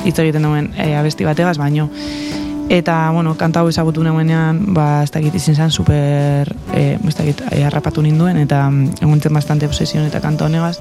[0.06, 1.90] hitz egiten duen e, abesti bategaz, baino.
[2.70, 7.42] Eta, bueno, kanta hau ezagutu nuenean, ba, ez dakit izin zen super, e, ez dakit,
[7.64, 10.78] harrapatu ninduen, eta mm, egon zen bastante obsesion eta kanta honegaz.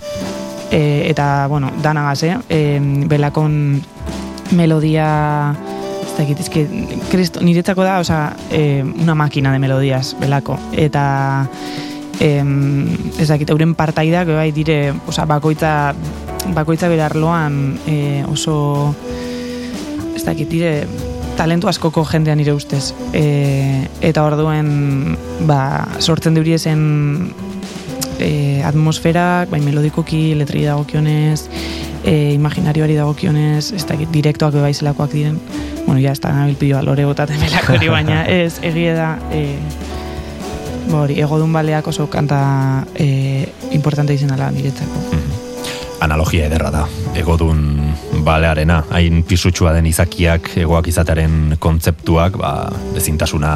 [0.67, 2.37] E, eta, bueno, danagaz, eh?
[2.51, 3.79] E, belakon
[4.53, 5.55] melodia
[6.07, 6.63] ez dakit, ez que,
[7.11, 10.59] kristo, niretzako da, osea, eh, una máquina de melodías, belako.
[10.73, 11.47] Eta,
[12.21, 12.89] em,
[13.19, 15.95] ez dakit, euren partaidak, bai, dire, osea, bakoitza,
[16.55, 18.95] bakoitza berarloan eh, oso,
[20.15, 20.87] ez dakit, dire,
[21.37, 22.95] talentu askoko jendean nire ustez.
[23.13, 27.35] E, eta orduen, ba, sortzen deuri esen
[28.19, 31.47] e, atmosferak, bai melodikoki, letri dagokionez,
[32.05, 35.39] e, imaginarioari dagokionez, ez dakit, direktoak bai zelakoak diren,
[35.87, 39.45] bueno, ja, ez da nabilpioa lore botaten belako hori, baina ez, egie da, e,
[40.91, 42.41] ba hori, egodun baleak oso kanta
[42.95, 43.47] e,
[43.77, 45.25] importante izan dela niretzako.
[46.01, 46.83] analogia ederra da.
[47.17, 47.63] Egodun
[48.27, 52.53] balearena, hain pisutsua den izakiak, egoak izatearen kontzeptuak, ba,
[52.99, 53.53] ezintasuna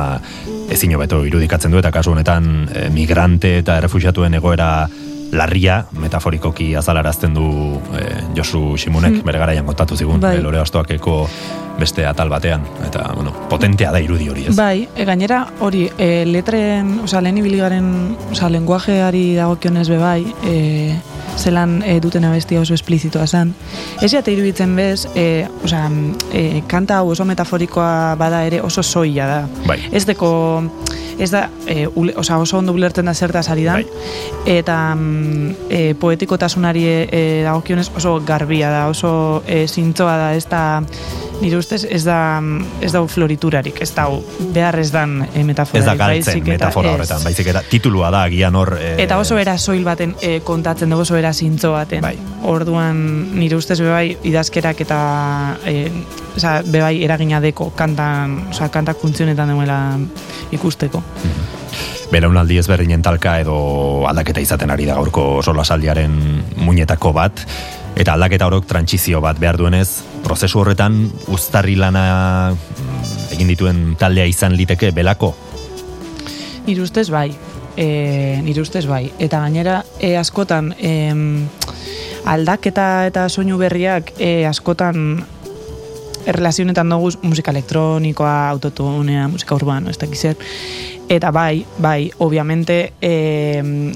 [0.70, 4.70] ezin hobeto irudikatzen du, eta kasu honetan e, migrante eta errefuxiatuen egoera
[5.32, 7.46] larria, metaforikoki azalarazten du
[7.94, 8.04] e,
[8.36, 10.36] Josu Simunek, bere garaian kontatu zigun, Bai.
[10.38, 11.16] e, lore astoakeko
[11.78, 14.56] beste atal batean, eta, bueno, potentea da irudi hori ez.
[14.58, 17.90] Bai, e, gainera hori, e, letren, oza, lehen ibiligarren,
[18.32, 20.56] oza, lenguajeari dagokionez be bai, e,
[21.38, 23.54] zelan e, duten abestia oso esplizitoa zen.
[24.02, 25.86] Ez jate iruditzen bez, e, oza,
[26.32, 29.40] e, kanta hau oso metaforikoa bada ere oso soila da.
[29.66, 29.78] Bai.
[29.92, 30.30] Ez deko,
[31.18, 33.86] ez da, e, ule, oza, oso ondo ulertzen da zertaz ari da, Bai.
[34.46, 34.78] eta
[35.68, 40.82] e, poetikotasunari e, dagokionez oso garbia da, oso e, zintzoa da, ez da,
[41.40, 42.40] nire ustez ez da,
[42.80, 44.06] ez da floriturarik, ez da
[44.54, 45.80] behar ez dan e, metafora.
[45.80, 48.74] Ez da galtzen metafora horretan, baizik eta titulua da, agian hor...
[48.80, 52.04] e, Eta oso era soil baten e, kontatzen dugu, oso era zintzo baten.
[52.04, 52.16] Bai.
[52.50, 53.00] Orduan,
[53.38, 55.00] nire ustez bebai idazkerak eta
[55.64, 55.88] e,
[56.36, 59.80] oza, bebai eragina deko kantan, oza, kantak funtzionetan duela
[60.52, 61.02] ikusteko.
[62.10, 66.16] belaunaldi ezberdinen talka edo aldaketa izaten ari da gaurko solasaldiaren
[66.58, 67.44] muñetako bat
[67.96, 69.88] eta aldaketa horok trantsizio bat behar duenez
[70.24, 75.34] prozesu horretan uztarri lana mm, egin dituen taldea izan liteke belako
[76.66, 77.32] Nire bai,
[77.76, 79.10] e, nire ustez bai.
[79.18, 81.48] Eta gainera e, askotan em,
[82.28, 85.24] aldaketa eta soinu berriak e, askotan
[86.26, 90.36] erlazionetan dugu musika elektronikoa, autotunea, musika urbano, ez dakiz zer.
[91.10, 93.14] Eta bai, bai, obviamente, e,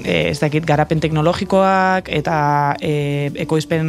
[0.03, 3.87] ez dakit garapen teknologikoak eta e, ekoizpen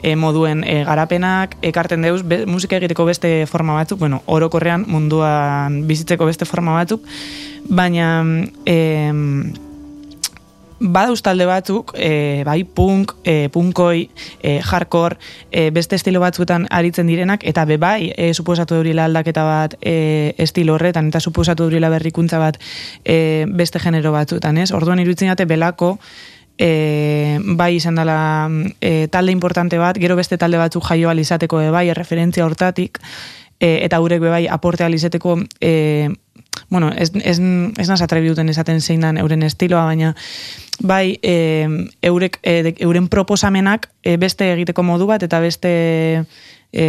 [0.00, 5.82] e, moduen e, garapenak ekarten deuz be, musika egiteko beste forma batzuk, bueno, orokorrean munduan
[5.90, 7.04] bizitzeko beste forma batzuk,
[7.68, 8.24] baina
[8.64, 8.78] e,
[10.82, 14.10] badauz talde batzuk, e, bai punk, e, punkoi,
[14.42, 15.16] e, hardcore,
[15.50, 20.34] e, beste estilo batzuetan aritzen direnak, eta be bai, e, suposatu durila aldaketa bat e,
[20.42, 22.58] estilo horretan, eta suposatu durila berrikuntza bat
[23.04, 24.72] e, beste genero batzuetan, ez?
[24.72, 25.98] Orduan iruditzen jate belako,
[26.58, 31.70] e, bai izan dela e, talde importante bat, gero beste talde batzuk jaio izateko e,
[31.70, 32.98] bai, referentzia hortatik,
[33.62, 36.10] e, eta eurek bebai aporte alizeteko e,
[36.70, 37.38] bueno, ez, ez,
[37.78, 40.14] ez naz atrebiduten esaten zein dan euren estiloa, baina
[40.80, 41.68] bai e,
[42.02, 45.72] eurek, e, euren proposamenak e, beste egiteko modu bat eta beste
[46.72, 46.86] e,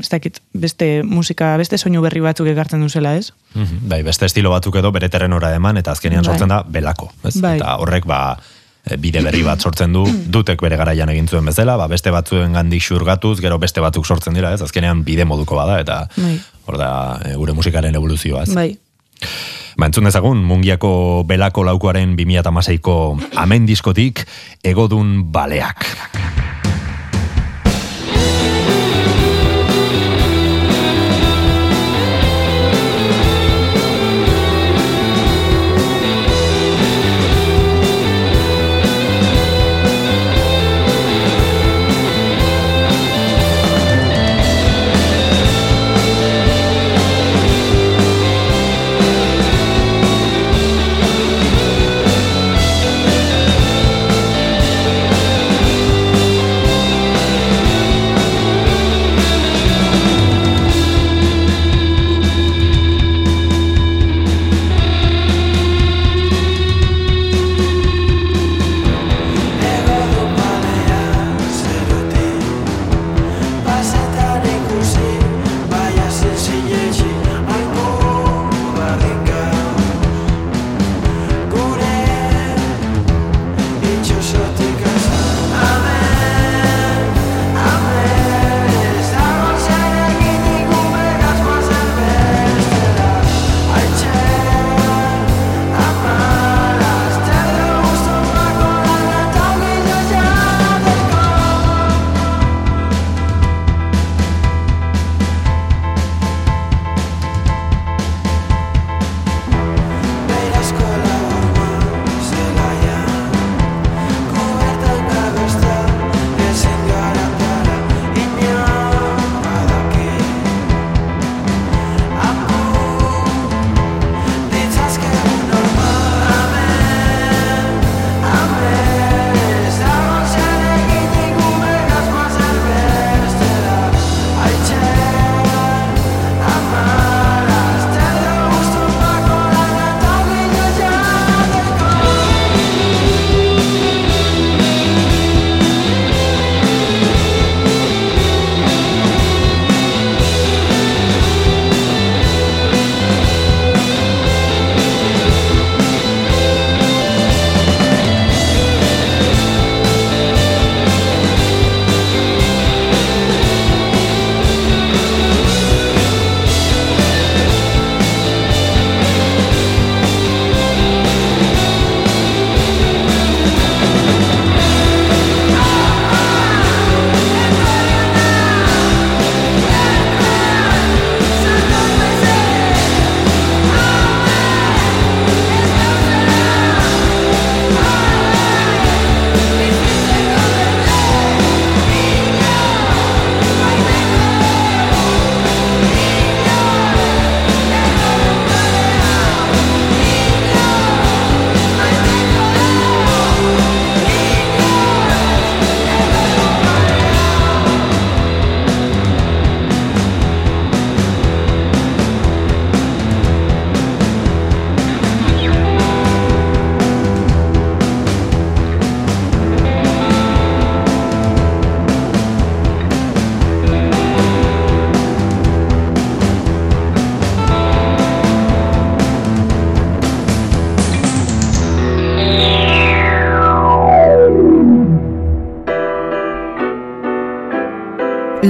[0.00, 3.32] ez dakit, beste musika, beste soinu berri batzuk ekartzen duzela, ez?
[3.54, 6.32] Mhm, Bai, beste estilo batzuk edo bere terrenora eman eta azkenean Bai.
[6.32, 7.40] sortzen da belako, ez?
[7.40, 7.56] Bai.
[7.56, 8.38] Eta horrek ba
[8.96, 12.80] bide berri bat sortzen du, dutek bere garaian egin zuen bezala, ba, beste batzuen gandik
[12.80, 14.62] xurgatuz, gero beste batzuk sortzen dira, ez?
[14.64, 16.38] Azkenean bide moduko bada, eta Bai.
[16.68, 16.90] Hor da
[17.24, 18.54] e, gure musikaren evoluzioa, ez?
[18.54, 18.70] Bai.
[19.78, 22.98] Ba, entzun dezagun, mungiako belako laukoaren 2008ko
[23.44, 24.24] amen diskotik
[24.66, 25.86] egodun baleak.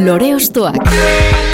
[0.08, 1.47] Lore Ostoak.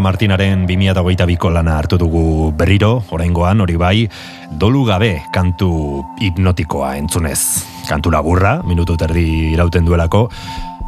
[0.00, 4.08] Martinaren 2008ko lana hartu dugu berriro, oraingoan hori bai,
[4.48, 7.66] dolu gabe kantu hipnotikoa entzunez.
[7.88, 10.28] Kantu laburra, minutu terdi irauten duelako,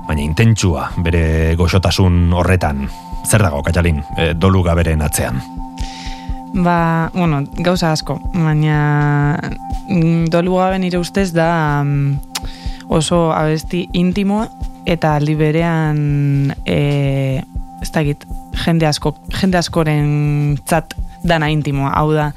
[0.06, 2.86] baina intentsua bere goxotasun horretan.
[3.26, 5.42] Zer dago, Katalin, e, dolu gaberen atzean?
[6.54, 8.78] Ba, bueno, gauza asko, baina
[9.88, 14.46] mm, dolu gabe nire ustez da mm, oso abesti intimoa
[14.86, 17.42] eta aldi berean e,
[17.82, 18.24] ez dakit,
[18.64, 20.94] jende asko, jende askoren tzat
[21.24, 22.30] dana intimoa, hau da,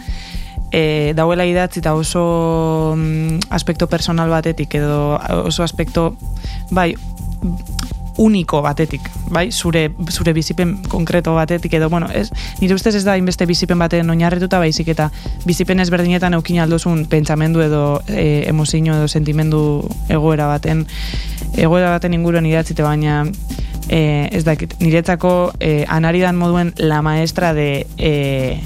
[0.72, 6.12] e, dauela idatzi eta oso mm, aspekto personal batetik edo oso aspekto,
[6.72, 6.94] bai,
[8.18, 13.18] uniko batetik, bai, zure, zure bizipen konkreto batetik edo, bueno, ez, nire ustez ez da
[13.18, 15.12] inbeste bizipen baten oinarrituta baizik eta
[15.46, 19.62] bizipen ezberdinetan eukin aldozun pentsamendu edo e, emozio edo sentimendu
[20.10, 20.88] egoera baten
[21.56, 23.24] egoera baten inguruan idatzite baina
[23.90, 28.62] e, ez dakit, niretzako e, anaridan moduen la maestra de e,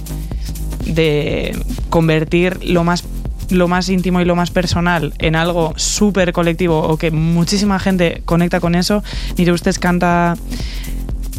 [0.86, 1.56] de
[1.90, 3.04] convertir lo más
[3.50, 8.22] lo más íntimo y lo más personal en algo súper colectivo o que muchísima gente
[8.26, 9.04] conecta con eso,
[9.38, 10.38] nire ustez kanta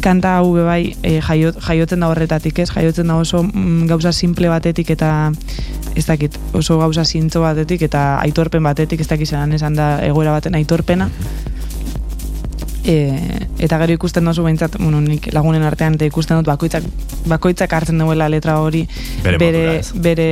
[0.03, 4.51] kanta hau bai e, jaiot, jaiotzen da horretatik ez, jaiotzen da oso mm, gauza simple
[4.51, 5.31] batetik eta
[5.95, 10.35] ez dakit, oso gauza zintzo batetik eta aitorpen batetik, ez dakit zelan esan da egoera
[10.35, 11.09] baten aitorpena.
[12.83, 12.95] E,
[13.63, 16.83] eta gero ikusten dozu behintzat, bueno, nik lagunen artean eta ikusten dut bakoitzak,
[17.31, 18.83] bakoitzak hartzen duela letra hori.
[19.23, 20.29] Bere bere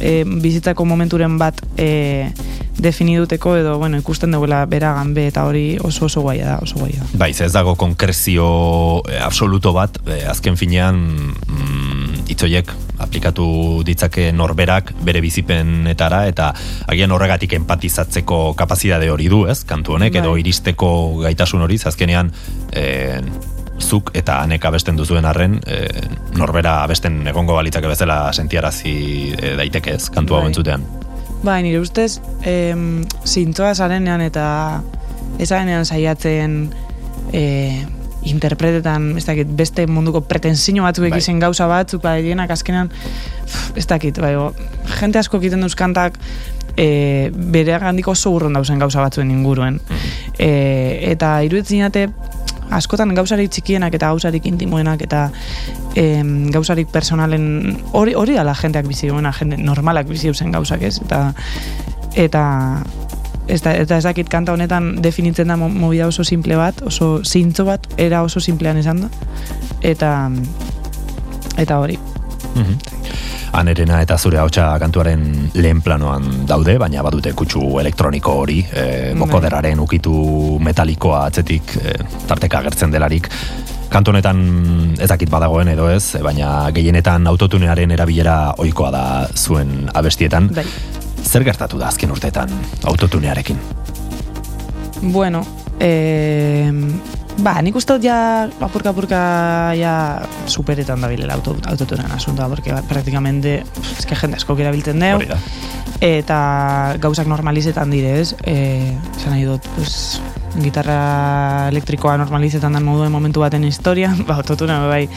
[0.00, 2.30] e, bizitzako momenturen bat e,
[2.78, 7.02] definiduteko edo bueno, ikusten duela beragan be eta hori oso oso guaia da, oso guaia
[7.02, 7.10] da.
[7.18, 8.46] Bai, ez dago konkrezio
[9.08, 12.72] eh, absoluto bat, azken finean mm, itzoiek
[13.04, 13.46] aplikatu
[13.86, 16.50] ditzake norberak bere bizipenetara eta
[16.90, 19.62] agian horregatik empatizatzeko kapazidade hori du, ez?
[19.68, 20.44] Kantu honek edo Bai.
[20.44, 20.90] iristeko
[21.24, 22.32] gaitasun hori, azkenean
[22.72, 23.20] eh,
[23.84, 26.08] zuk eta anek abesten duzuen arren eh,
[26.38, 28.94] norbera abesten egongo balitzake bezala sentiarazi
[29.36, 30.52] eh, daiteke ez, kantu hau Bai.
[30.52, 30.86] entzutean.
[31.44, 34.46] Bai, nire ustez, em, zintzoa zarenean eta
[35.38, 36.54] ez zarenean saiatzen
[37.32, 37.42] e,
[38.24, 41.20] interpretetan, ez dakit, beste munduko pretensio batzuk Bai.
[41.42, 44.32] gauza batzuk, bai, dienak azkenan, pff, ez dakit, bai,
[45.00, 46.16] jente asko egiten duz kantak,
[46.76, 49.80] e, bere oso urron dauzen gauza batzuen inguruen.
[50.38, 52.08] E, eta iruditzen jate,
[52.70, 55.26] askotan gauzarik txikienak eta gauzarik intimoenak eta
[55.94, 60.98] em, gauzarik personalen hori hori dala jenteak bizi duena, jende normalak bizi duzen gauzak ez?
[61.04, 61.32] Eta
[62.14, 62.44] eta
[63.48, 67.20] ez da, eta ez dakit kanta honetan definitzen da mo- movida oso simple bat, oso
[67.24, 69.12] zintzo bat, era oso simplean esan da.
[69.82, 70.30] Eta
[71.58, 71.98] eta hori
[72.54, 72.78] Mhm.
[73.54, 79.14] Anerena eta zure hautsa kantuaren lehen planoan daude, baina badute kutsu elektroniko hori, e, Bai.
[79.20, 81.94] bokoderaren ukitu metalikoa atzetik e,
[82.26, 83.28] tarteka agertzen delarik.
[83.88, 89.04] Kantu honetan ez dakit badagoen edo ez, baina gehienetan autotunearen erabilera ohikoa da
[89.36, 90.50] zuen abestietan.
[90.54, 90.64] bai.
[91.24, 92.50] Zer gertatu da azken urteetan
[92.84, 93.56] autotunearekin?
[95.02, 95.44] Bueno,
[95.80, 96.72] eh,
[97.42, 99.20] ba, nik uste dut ja apurka apurka
[99.78, 99.94] ja
[100.46, 103.62] superetan da bilela auto, autotunan asuntoa, porque ba, praktikamente,
[103.98, 105.18] eske jende asko erabiltzen deu,
[106.04, 106.38] eta
[107.02, 108.34] gauzak normalizetan dire, ez?
[108.44, 110.20] Eh, esan nahi dut, pues,
[110.54, 115.08] gitarra elektrikoa normalizetan den moduen momentu baten historia, ba, autotuna bai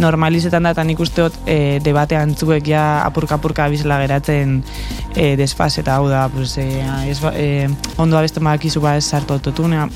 [0.00, 4.62] normalizetan da, eta nik uste dut e, debate antzuek ja apurka-apurka abizela geratzen
[5.14, 6.68] e, desfase, eta hau da, pues, e,
[7.10, 9.88] ez, e, ondo abesten badakizu ba ez sartu autotunea,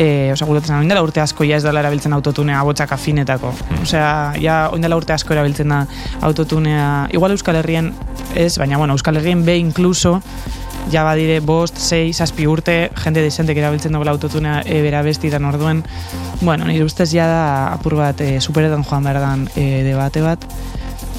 [0.00, 3.52] e, osea, guretzen dela urte asko ja ez dela erabiltzen autotunea botxak afinetako.
[3.82, 5.84] Osea, ja oin dela urte asko erabiltzen da
[6.26, 7.92] autotunea, igual Euskal Herrien
[8.34, 10.20] ez, baina bueno, Euskal Herrien be incluso
[10.90, 15.84] ja badire bost, sei, zazpi urte, jende desentek erabiltzen duela autotunea e, bera bestitan orduen.
[16.40, 17.42] Bueno, nire ustez ja da
[17.74, 20.48] apur bat e, superetan joan behar dan e, debate bat.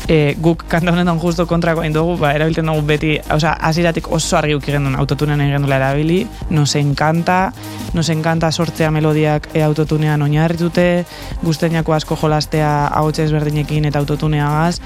[0.10, 4.38] E, guk kanta honetan justo kontrako egin dugu, ba, erabiltzen dugu beti, osea, hasieratik oso
[4.40, 7.54] argi uki gendun autotunean egin duela erabili, nos encanta,
[7.94, 10.88] nos encanta sortzea melodiak e, autotunean oinarritute,
[11.44, 14.80] guzteinako asko jolastea ahotsa ezberdinekin eta autotuneagaz,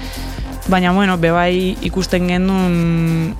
[0.68, 3.34] baina bueno, bebai ikusten gendun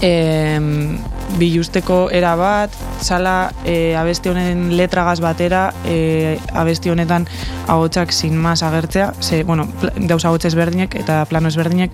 [0.00, 0.98] em,
[1.38, 2.72] bilusteko era bat,
[3.02, 7.26] zala e, abesti honen letragaz batera, e, abesti honetan
[7.66, 9.66] ahotsak sin mas agertzea, ze, bueno,
[9.96, 11.92] dauz ahots ezberdinek eta plano ezberdinek,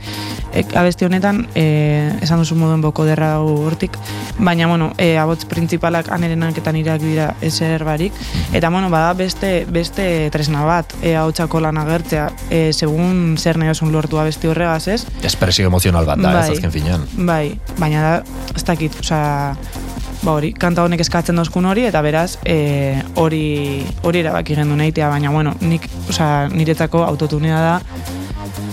[0.53, 3.97] e, abesti honetan, e, esan duzu moduen boko derra hortik,
[4.39, 8.17] baina, bueno, e, abots printzipalak anerenak eta nireak dira ezer barik,
[8.53, 13.73] eta, bueno, bada beste, beste tresna bat, e, ahotsako lan agertzea, e, segun zer nahi
[13.91, 15.07] lortu abesti horregaz, ez?
[15.23, 17.07] Espresio emozional bat da, ez azken finean.
[17.17, 18.23] Bai, baina da,
[18.55, 19.57] ez dakit, osea,
[20.23, 25.09] ba hori, kanta honek eskatzen dauzkun hori, eta beraz, e, hori hori erabaki gendu nahitea,
[25.11, 27.75] baina, bueno, nik, osea, niretzako autotunea da,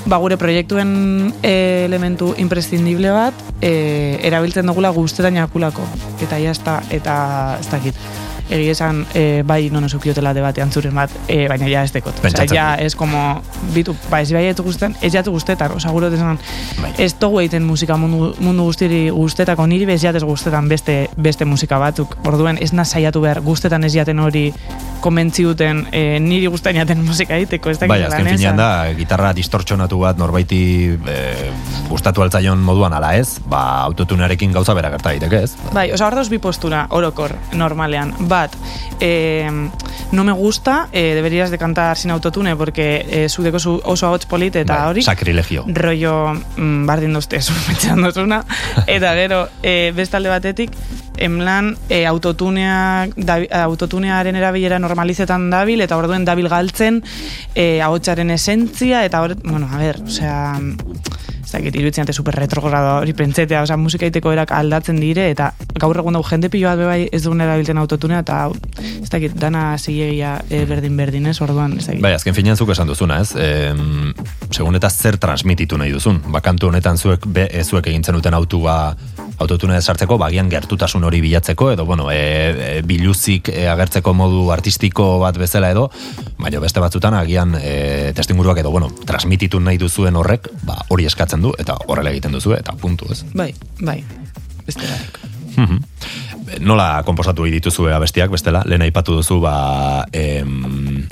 [0.06, 5.88] ba, gure proiektuen e, elementu imprescindible bat, e, erabiltzen dugula guztetan jakulako,
[6.22, 7.18] eta jazta, eta
[7.60, 8.27] ez dakit.
[8.50, 12.24] Egi esan, e, bai, non esukiotela debate antzuren bat, e, baina ja ez dekot.
[12.24, 13.42] Osea, ja, ez como,
[13.74, 16.40] bitu, ba, ez bai ez guztetan, ez jatu guztetan, osa guro desan,
[16.82, 16.94] Bai.
[16.98, 21.80] ez dugu egiten musika mundu, mundu guztiri guztetako niri bez jatez guztetan beste, beste musika
[21.80, 22.18] batzuk.
[22.28, 24.52] Orduen ez saiatu behar guztetan ez jaten hori
[25.02, 27.70] konbentzi duten e, niri guztetan jaten musika egiteko.
[27.70, 30.62] Ez Bai, azken finean da, gitarra distortxonatu bat norbaiti
[30.96, 31.18] e,
[31.90, 35.54] gustatu altzaion moduan ala ez, ba, autotunearekin gauza bera gerta daiteke ez.
[35.74, 38.14] Bai, osa hor bi postura, orokor, normalean.
[38.38, 38.54] Bat,
[39.02, 39.50] eh,
[40.12, 44.08] no me gusta, eh, deberías de cantar sin autotune, porque eh, zu deko zu oso
[44.08, 45.02] ahots polit eta Bai, hori.
[45.04, 45.66] Sacrilegio.
[45.68, 48.44] rollo mm, bardin duzte suspetxean duzuna,
[48.86, 50.72] eta gero e, bestalde batetik,
[51.18, 57.02] emlan e, autotuneak, dabi- autotunearen erabilera normalizetan dabil, eta orduen dabil galtzen
[57.56, 60.60] e, ahotsaren esentzia, eta hor, bueno, a ber, osea,
[61.48, 65.54] ez dakit, iruditzen ate super retrogrado hori pentsetea, osea, musika iteko erak aldatzen dire, eta
[65.80, 69.38] gaur egun dago jende pilo bat bebai ez dugun erabiltzen autotunea, eta hau, ez dakit,
[69.40, 72.04] dana zilegia e, berdin-berdin, ez, orduan, ez dakit.
[72.04, 73.32] Bai, azken finean zuk esan duzuna, ez?
[73.40, 73.72] E,
[74.52, 76.20] segun eta zer transmititu nahi duzun.
[76.36, 78.78] Ba, kantu honetan zuek, be, zuek egin zenuten autua
[79.38, 85.18] autotune sartzeko, bagian gertutasun hori bilatzeko, edo, bueno, e, e, biluzik e, agertzeko modu artistiko
[85.22, 85.88] bat bezala edo,
[86.40, 91.46] baina beste batzutan agian e, testinguruak edo, bueno, transmititu nahi duzuen horrek, ba, hori eskatzen
[91.46, 93.24] du, eta horrela egiten duzu, eta puntu, ez?
[93.38, 94.02] Bai, bai,
[94.66, 95.22] beste barik.
[95.58, 95.80] Mhm.
[96.64, 101.08] Nola komposatu dituzue abestiak, bestela, lehen aipatu duzu, ba, em,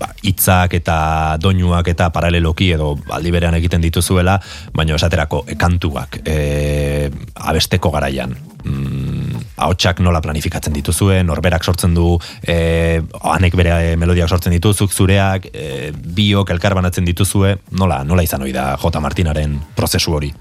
[0.00, 0.96] ba, hitzak eta
[1.40, 4.38] doinuak eta paraleloki edo aldi berean egiten dituzuela,
[4.76, 8.34] baina esaterako e, kantuak e, abesteko garaian.
[8.64, 13.00] Mm, ahotsak nola planifikatzen dituzue, norberak sortzen du, e,
[13.34, 18.44] anek bere e, melodiak sortzen dituzuk, zureak, e, biok elkar banatzen dituzue, nola, nola izan
[18.46, 19.02] hori da J.
[19.04, 20.32] Martinaren prozesu hori?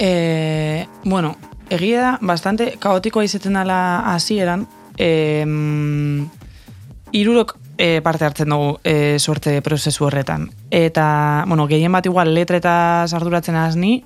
[0.00, 1.36] E, bueno,
[1.70, 3.80] egia da, bastante kaotikoa izaten dela
[4.14, 4.66] hasieran,
[4.96, 5.10] e,
[7.12, 10.50] irurok e, parte hartzen dugu e, sorte prozesu horretan.
[10.70, 14.04] Eta, bueno, gehien bat igual letretaz arduratzen azni,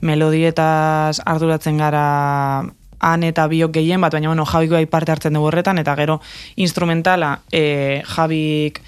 [0.00, 2.64] melodietaz arduratzen gara
[2.98, 6.20] han eta biok gehien bat, baina bueno, Jabik bai parte hartzen dugu horretan, eta gero
[6.56, 8.82] instrumentala e, Jabik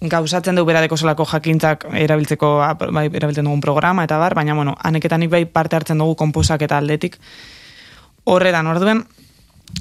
[0.00, 2.50] gauzatzen du beradeko solako jakintzak erabiltzeko
[2.92, 6.78] bai, erabiltzen dugun programa eta bar, baina bueno, haneketanik bai parte hartzen dugu komposak eta
[6.78, 7.16] aldetik.
[8.24, 9.04] Horretan, orduen,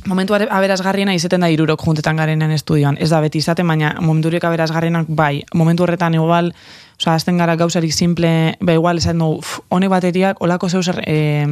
[0.05, 2.97] momentu aberasgarriena izeten da irurok juntetan garenean estudioan.
[2.99, 5.43] Ez da beti izaten, baina momentu horiek aberasgarrienak bai.
[5.53, 6.51] Momentu horretan igual,
[6.99, 11.01] osea, azten gara gauzarik simple, ba igual esan dugu, "Uf, honek bateriak, olako zeu zer,
[11.05, 11.47] eh,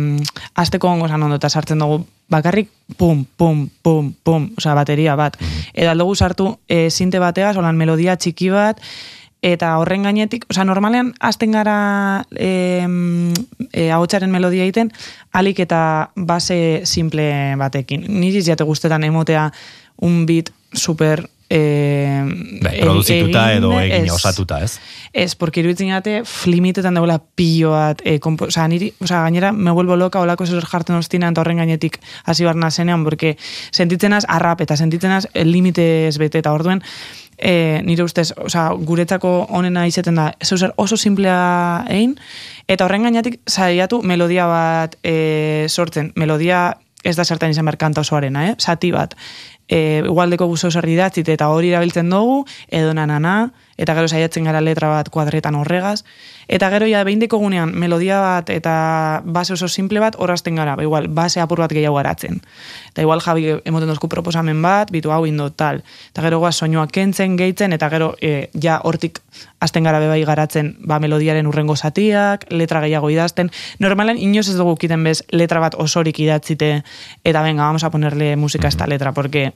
[0.56, 5.38] azteko ongo zan ondo, eta sartzen dugu, bakarrik, pum, pum, pum, pum, osea, bateria bat.
[5.74, 8.80] Edo aldugu sartu, eh, sinte bateaz, holan melodia txiki bat,
[9.44, 12.88] eta horren gainetik, osea, normalean hasten gara e,
[13.72, 14.94] e, ahotsaren melodia egiten,
[15.36, 15.84] alik eta
[16.16, 17.28] base simple
[17.60, 18.08] batekin.
[18.08, 19.50] Niri ez jate guztetan emotea
[20.04, 22.24] un beat super e,
[22.64, 24.14] Bai, produzituta edo egin ez.
[24.16, 24.80] osatuta, ez?
[25.14, 29.76] Ez, porque iruditzen jate flimitetan dagoela pilo bat, e, kompo, oza, niri, oza, gainera, me
[29.76, 33.36] vuelvo loka olako zer jartzen ostinan eta horren gainetik hasi barna zenean, porque
[33.72, 36.82] sentitzenaz arrap eta sentitzenaz limite ez bete, eta orduen,
[37.44, 42.16] e, nire ustez, oza, guretzako onena izeten da, zeu zer oso simplea egin,
[42.72, 46.70] eta horren gainetik saiatu melodia bat e, sortzen, melodia
[47.04, 48.56] ez da zertan izan behar kanta osoarena, eh?
[48.56, 49.18] zati bat,
[49.68, 54.62] e, igualdeko guzo zer idatzit eta hori erabiltzen dugu, edo nanana, eta gero saiatzen gara
[54.62, 56.04] letra bat kuadretan horregaz,
[56.48, 60.84] eta gero ja behin gunean melodia bat eta base oso simple bat horrazten gara, ba,
[60.84, 62.42] igual base apur bat gehiago garatzen.
[62.92, 65.84] Eta igual jabi emoten dozku proposamen bat, bitu hau indo tal.
[66.12, 69.20] Eta gero goaz soinua kentzen, gehitzen, eta gero e, ja hortik
[69.60, 73.52] azten gara bebai garatzen ba, melodiaren urrengo zatiak, letra gehiago idazten.
[73.80, 76.84] Normalen inoz ez dugu kiten bez letra bat osorik idatzite,
[77.24, 79.54] eta venga, vamos a ponerle musika a esta letra, porque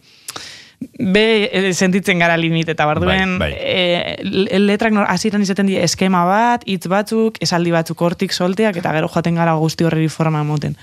[0.99, 3.59] be e, sentitzen gara limit eta barduen Bai, bai.
[3.59, 8.93] e, letrak nor- hasieran izaten die eskema bat, hitz batzuk, esaldi batzuk hortik solteak eta
[8.93, 10.75] gero joaten gara guzti horreri forma emoten.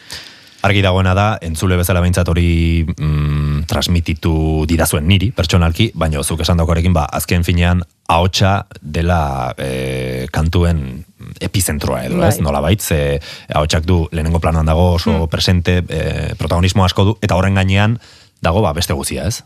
[0.64, 6.56] Argi dagoena da, entzule bezala behintzat hori mm, transmititu didazuen niri, pertsonalki, baina zuk esan
[6.56, 11.04] daukarekin, ba, azken finean, ahotsa dela e, kantuen
[11.44, 12.30] epizentroa edo, Bai.
[12.32, 13.20] ez, nola bait, ze
[13.52, 17.98] ahotsak du lehenengo planoan dago oso presente, e, protagonismo asko du, eta horren gainean
[18.40, 19.44] dago ba, beste guzia, ez?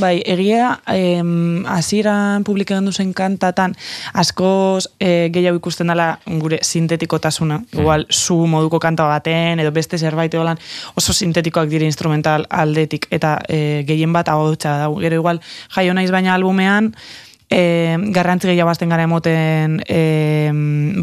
[0.00, 3.74] Bai, egia, em, hasieran publikatu zen kantatan,
[4.14, 7.60] askoz e, gehiago ikusten dela gure sintetikotasuna.
[7.72, 10.60] Igual, zu moduko kanta baten, edo beste zerbait edolan,
[10.96, 14.88] oso sintetikoak dire instrumental aldetik, eta e, gehien bat ahotsa da.
[15.02, 15.42] Gero igual,
[15.76, 16.92] jaio naiz baina albumean,
[17.52, 20.00] e, garrantzi gehiago bazten gara emoten e,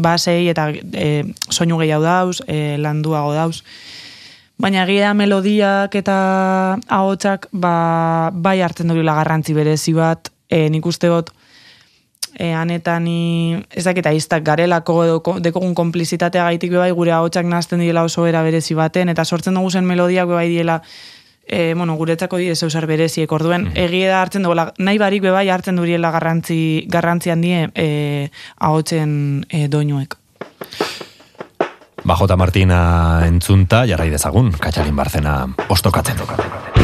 [0.02, 1.06] basei eta e,
[1.48, 3.62] soinu gehiago dauz, e, landuago dauz.
[4.60, 6.16] Baina egia melodiak eta
[6.92, 11.30] ahotsak ba, bai hartzen dugula garrantzi berezi bat, e, nik uste dut
[12.36, 17.48] e, anetan ni, ez dakit aiztak garelako edo ko- dekogun konplizitatea gaitik bai gure ahotsak
[17.48, 20.82] nazten diela oso era berezi baten, eta sortzen dugu zen melodiak bai diela
[21.48, 25.48] e, bueno, guretzako dire zeusar bereziek, orduen egia da hartzen dugula, nahi barik be bai
[25.48, 30.18] hartzen duriela garrantzi, garrantzi handie e, ahotsen e, doinuek.
[32.04, 36.79] Bajota Martina entzunta, jarrai dezagun, Katxalin Barzena ostokatzen.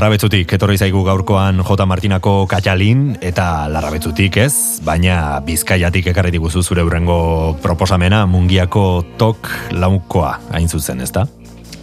[0.00, 1.84] Larrabetzutik etorri zaigu gaurkoan J.
[1.84, 7.18] Martinako Katxalin eta Larrabetzutik ez, baina Bizkaiatik ekarri diguzu zure urrengo
[7.60, 8.84] proposamena Mungiako
[9.20, 11.26] tok laukoa hain zuzen, ezta?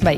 [0.02, 0.16] Bai,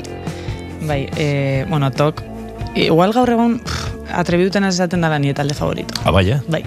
[0.88, 2.24] bai, e, bueno, tok,
[2.72, 5.94] igual gaur egun pff, atrebiduten ez esaten dela nire talde favorito.
[6.04, 6.40] Ah, bai, eh?
[6.48, 6.64] Bai,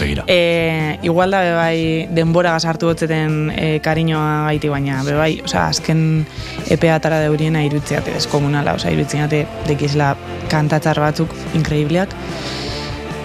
[0.00, 0.24] Begira.
[0.26, 6.26] E, igual da bebai denbora gazartu gotzeten e, kariñoa gaiti baina bebai, osea, azken
[6.70, 10.14] epea atara deuriena irutzeate deskomunala, osea, irutzeate dekizela
[10.52, 12.14] kantatzar batzuk inkreibleak.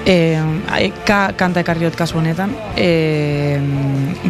[0.02, 0.16] E,
[1.06, 3.60] ka kanta ekarriot kasu honetan, e,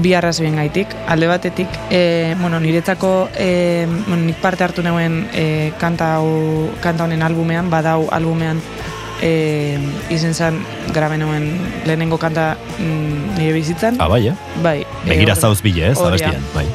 [0.04, 0.92] bi arrazioen gaitik.
[1.08, 7.08] Alde batetik, e, bueno, niretzako e, bueno, nik parte hartu neuen e, kanta, hau, kanta
[7.08, 8.60] honen albumean, badau albumean
[9.22, 9.78] e,
[10.10, 10.60] izen zen
[10.94, 11.50] grabe neuen
[11.86, 13.98] lehenengo kanta mm, nire bizitzan.
[14.00, 14.38] Ah, bai, eh?
[14.64, 14.80] Bai.
[15.06, 16.08] Begira hor- zauz bile, ez, da.
[16.08, 16.66] abestian, bai.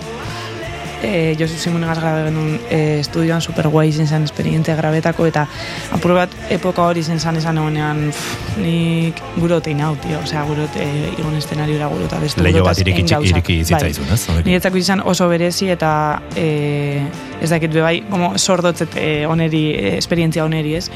[1.03, 5.45] e, Josu Simonegaz grabe genuen e, estudioan super guai izen zen esperientzia grabetako eta
[5.93, 10.83] apur bat epoka hori izen zen esan egonean pff, nik gurote inau, tio, osea gurote
[10.83, 13.65] e, igon eszenariora gurota beste Leio bat iriki, iriki Bai.
[13.69, 14.23] zitzaizun, ez?
[14.29, 14.51] Honekin.
[14.51, 15.93] Niretzako izan oso berezi eta
[16.35, 17.03] e,
[17.43, 20.89] ez dakit bebai, como sordotzet e, oneri, e, esperientzia oneri ez.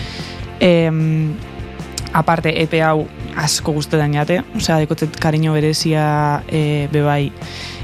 [0.60, 0.90] E,
[2.12, 3.06] aparte, epe hau
[3.38, 7.30] asko guztetan jate, osea, dekotzet kariño berezia e, bebai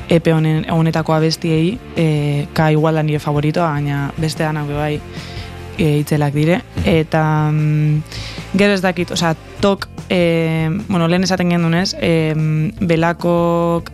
[0.09, 5.01] epe honen, honetako abestiei, e, ka igual da nire favoritoa, baina beste danak bebai
[5.79, 6.61] e, itzelak dire.
[6.85, 8.03] Eta mm,
[8.59, 12.35] gero ez dakit, osea, tok, e, bueno, lehen esaten gendunez, e,
[12.81, 13.91] belakok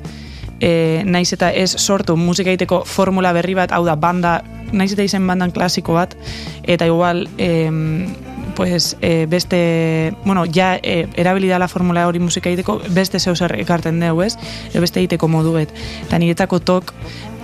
[0.60, 4.40] e, naiz eta ez sortu musika egiteko formula berri bat, hau da, banda,
[4.72, 6.14] naiz eta izen bandan klasiko bat,
[6.62, 8.06] eta igual, em,
[8.54, 14.00] pues, e, beste, bueno, ja e, erabili dala formula hori musika egiteko, beste zeu ekarten
[14.00, 14.36] dugu, ez?
[14.72, 15.72] Edo beste egiteko modu bet.
[16.06, 16.92] Eta niretzako tok,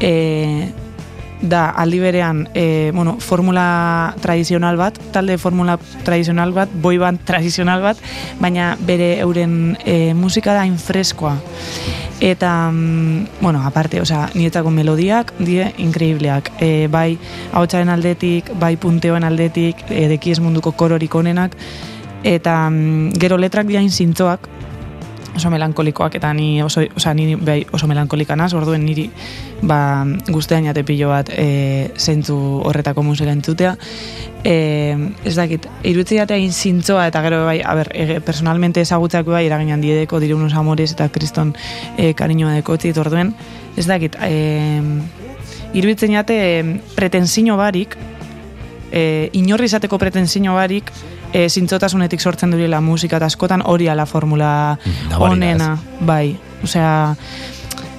[0.01, 0.71] e,
[1.43, 7.83] da aldi berean e, bueno, formula tradizional bat, talde formula tradizional bat, boy band tradizional
[7.83, 8.01] bat,
[8.41, 11.37] baina bere euren e, musika da hain freskoa.
[12.21, 16.51] Eta, mm, bueno, aparte, osea, niretzako melodiak die inkreibleak.
[16.59, 17.19] E, bai
[17.53, 21.55] ahotsaren aldetik, bai punteoen aldetik, e, dekiez munduko kororik onenak,
[22.27, 24.49] eta mm, gero letrak diain zintzoak,
[25.39, 29.09] oso melankolikoak eta ni oso, osea, ni bai oso melankolika naz, orduen niri
[29.63, 32.37] ba, guztean jate pilo bat e, zentzu
[32.69, 33.77] horretako musika entzutea.
[34.45, 34.55] E,
[35.27, 39.81] ez dakit, irutzi egin zintzoa eta gero bai, a ber, e, personalmente ezagutzak bai, eraginan
[39.81, 41.55] diedeko, dire unos amores eta kriston
[41.97, 43.35] e, kariñoa dekotzit, orduen,
[43.77, 44.83] ez dakit, e,
[45.75, 46.63] iruditzen jate e,
[46.95, 47.97] pretensino barik,
[48.93, 50.93] e, inorri izateko pretensino barik,
[51.33, 56.37] e, zintzotasunetik sortzen duriela musika eta askotan hori ala formula Mm, nabarira, onena, bai.
[56.65, 57.15] Osea,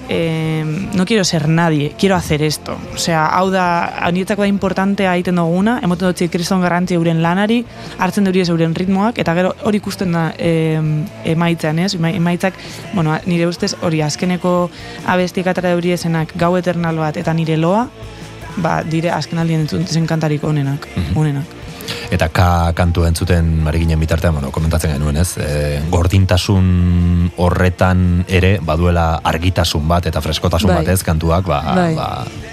[0.09, 2.77] eh, no quiero ser nadie, quiero hacer esto.
[2.95, 7.63] Osea, hau da, anietako da importantea egiten duguna, emoten dut kriston garrantzi euren lanari,
[7.99, 10.81] hartzen duri ez euren ritmoak, eta gero hori ikusten da eh,
[11.25, 11.93] emaitzan, ez?
[11.95, 12.53] Ema- Emaitzak,
[12.93, 14.69] bueno, nire ustez hori azkeneko
[15.05, 17.87] abestiek atara duri esenak gau eternal bat eta nire loa,
[18.57, 21.58] ba, dire azken aldien entzuten kantarik onenak, onenak.
[22.09, 25.37] Eta ka kantu entzuten ari ginen bitartean, bueno, komentatzen genuen, ez?
[25.37, 30.79] E, gordintasun horretan ere baduela argitasun bat eta freskotasun Bai.
[30.81, 31.03] bat, ez?
[31.05, 31.93] Kantuak, ba, Bai.
[31.95, 32.09] ba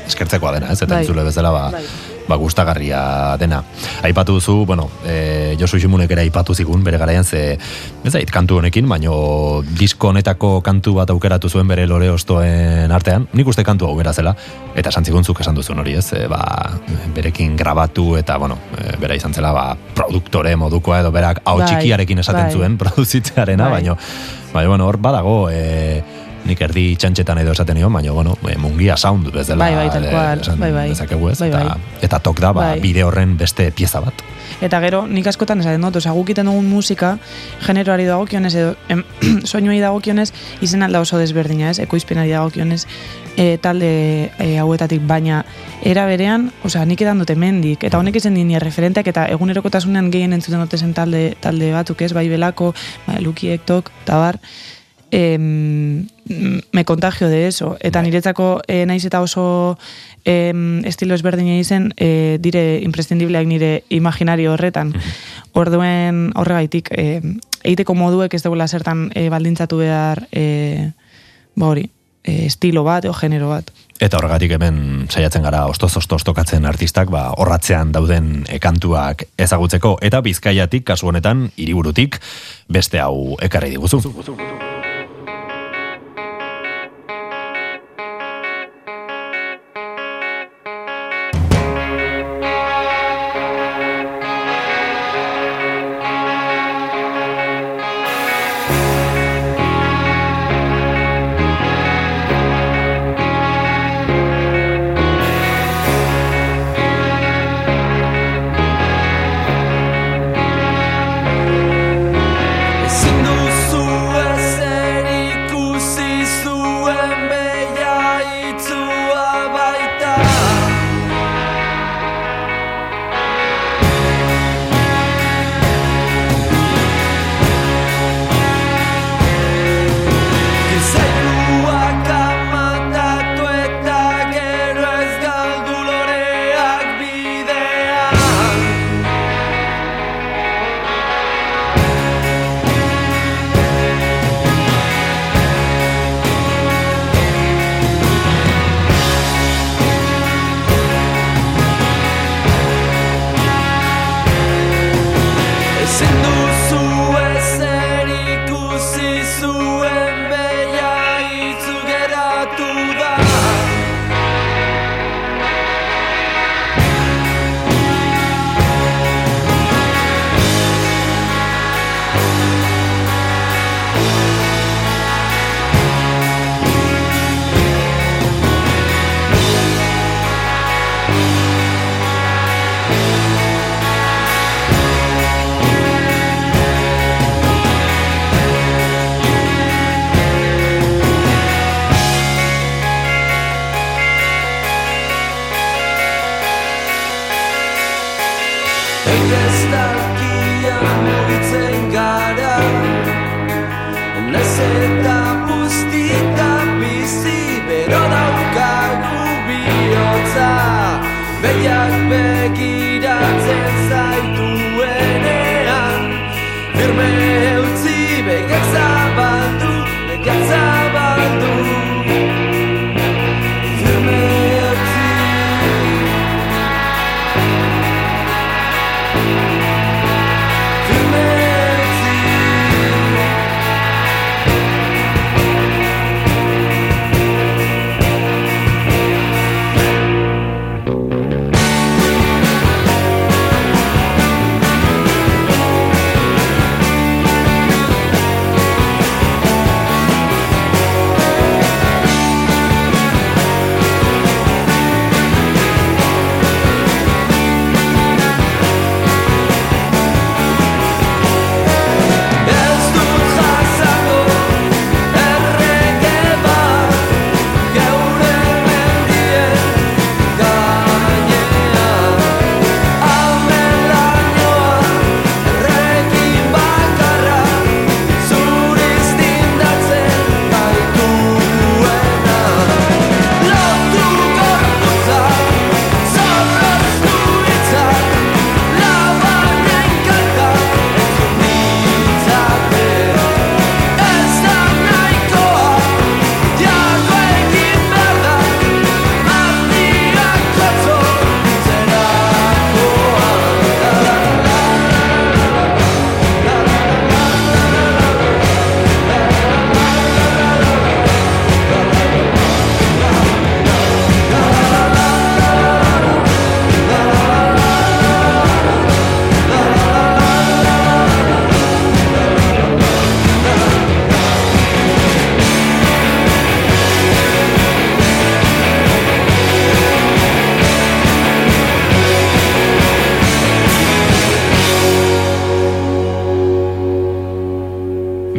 [0.06, 0.82] eskertzekoa dena, ez?
[0.82, 1.00] Eta Bai.
[1.04, 1.84] entzule bezala, ba, Bai.
[2.28, 3.62] Ba gustagarria dena.
[4.02, 7.58] Aipatu duzu, bueno, e, Josu Ximunek ere aipatu zigun bere garaian ze
[8.04, 13.28] ez zait kantu honekin, baino disko honetako kantu bat aukeratu zuen bere lore ostoen artean.
[13.32, 14.34] Nik uste kantu hau zela
[14.74, 16.12] eta esan ziguntzuk esan duzun hori, ez?
[16.12, 16.42] E, ba,
[17.14, 21.66] berekin grabatu eta bueno, e, bera izan zela ba produktore modukoa edo berak hau Bai,
[21.68, 22.52] txikiarekin esaten bai.
[22.52, 23.72] zuen produzitzearena, Bai.
[23.82, 23.96] baino
[24.52, 26.02] Baina, bueno, hor badago, e,
[26.46, 29.64] nik erdi txantxetan edo esaten nion, baina, bueno, e, mungia sound bezala.
[29.64, 30.88] Bai, bai, tal e, cual, esan bai, bai.
[30.94, 32.00] dezakegu ez, Bai, eta, bai.
[32.08, 32.80] eta tok da, ba, Bai.
[32.80, 34.22] bide horren beste pieza bat.
[34.62, 37.16] Eta gero, nik askotan esaten dut, osea, guk iten dugun musika,
[37.66, 39.02] generoari dagokionez edo em,
[39.50, 40.30] soinuei dagokionez,
[40.64, 41.80] izen alda oso desberdina, ez?
[41.82, 42.86] Ekoizpenari dagokionez,
[43.36, 43.90] e, talde
[44.38, 45.42] e, hauetatik, baina
[45.84, 50.32] era berean, osea, nik edan dute mendik, eta honek izen dini referenteak, eta egunerokotasunean gehien
[50.32, 52.14] entzuten dute zen talde, talde batzuk, ez?
[52.16, 52.72] Bai belako,
[53.06, 54.40] bai lukiek, tok, tabar,
[55.10, 56.06] em,
[56.72, 57.76] me contagio de eso.
[57.80, 59.78] Eta niretzako e, naiz eta oso
[60.24, 64.94] em, estilo ezberdina izen, e, dire imprescindibleak nire imaginario horretan.
[65.52, 67.20] Orduen horregaitik, e,
[67.62, 70.92] egiteko moduek ez dugula zertan e, baldintzatu behar e,
[71.56, 71.88] ba hori,
[72.26, 73.70] e, estilo bat edo genero bat.
[73.96, 80.84] Eta horregatik hemen saiatzen gara ostoz-ostoz tokatzen artistak, ba, horratzean dauden kantuak ezagutzeko, eta bizkaiatik,
[80.84, 82.20] kasu honetan, hiriburutik
[82.68, 84.02] beste hau ekarri diguzu.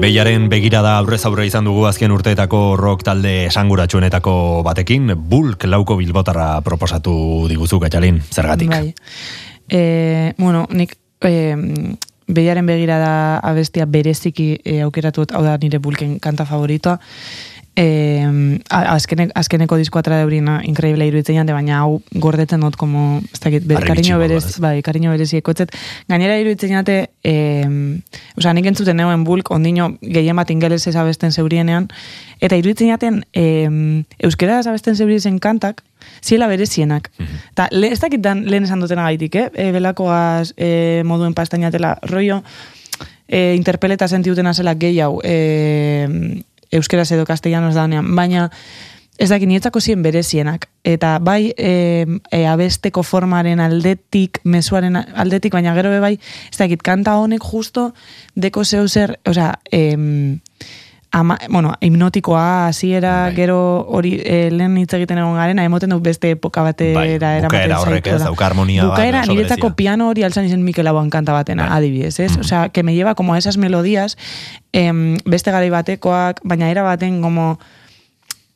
[0.07, 6.61] Beiaren begirada aurrez aurre izan dugu azken urteetako rock talde esanguratsuenetako batekin, Bulk lauko bilbotarra
[6.63, 7.11] proposatu
[7.51, 8.71] diguzu, Gatxalin, zergatik?
[8.71, 8.93] Bai.
[9.67, 9.81] E,
[10.37, 10.93] bueno, nik
[11.27, 11.33] e,
[12.23, 17.01] behiaren begirada abestia bereziki e, aukeratu dut, hau da nire bulken kanta favoritoa.
[17.77, 18.25] E,
[18.73, 23.67] azkene, azkeneko diskoa tra deurina increíble iruditzen jante, baina hau gordetzen dut como, ez dakit,
[23.69, 25.75] ber, kariño berez, bai, kariño berezi ekotzet.
[26.09, 27.35] Gainera iruditzen jate, e,
[28.33, 31.85] osea, nik entzuten neuen bulk, ondino gehien bat ingelesez abesten zeurienean,
[32.41, 33.45] eta iruditzen jaten, e,
[34.25, 35.85] euskera abesten zeurien kantak,
[36.25, 37.11] ziela berezienak.
[37.53, 39.47] Ta, le, ez dakit dan lehen esan dutena gaitik, eh?
[39.53, 42.41] E, belakoaz e, moduen pastainatela, rollo,
[43.27, 46.41] e, interpeleta sentiutena zela gehiago, e,
[46.71, 48.49] euskeraz edo castellanos danean, baina
[49.17, 50.67] ez dakit nietzako zien berezienak.
[50.85, 56.13] Eta bai e, e, abesteko formaren aldetik, mezuaren aldetik, baina gero be bai,
[56.51, 57.91] ez dakit, kanta honek justo
[58.35, 60.39] deko zeu zer, osea, em,
[61.11, 63.35] ama, bueno, hipnotikoa, hasiera Bai.
[63.35, 67.47] gero hori e, lehen hitz egiten egon garen, emoten du beste epoka batera Bai, eramaten
[67.47, 71.09] bukaera horrek ez, dauka harmonia bat, Bukaera oso niretzako piano hori altzan izen Mikel Laboan
[71.13, 71.79] kanta batena, Bai.
[71.79, 72.37] adibidez, ez?
[72.37, 74.17] Osea, que me lleva como a esas melodías,
[74.73, 77.57] em, beste garai batekoak, baina era baten como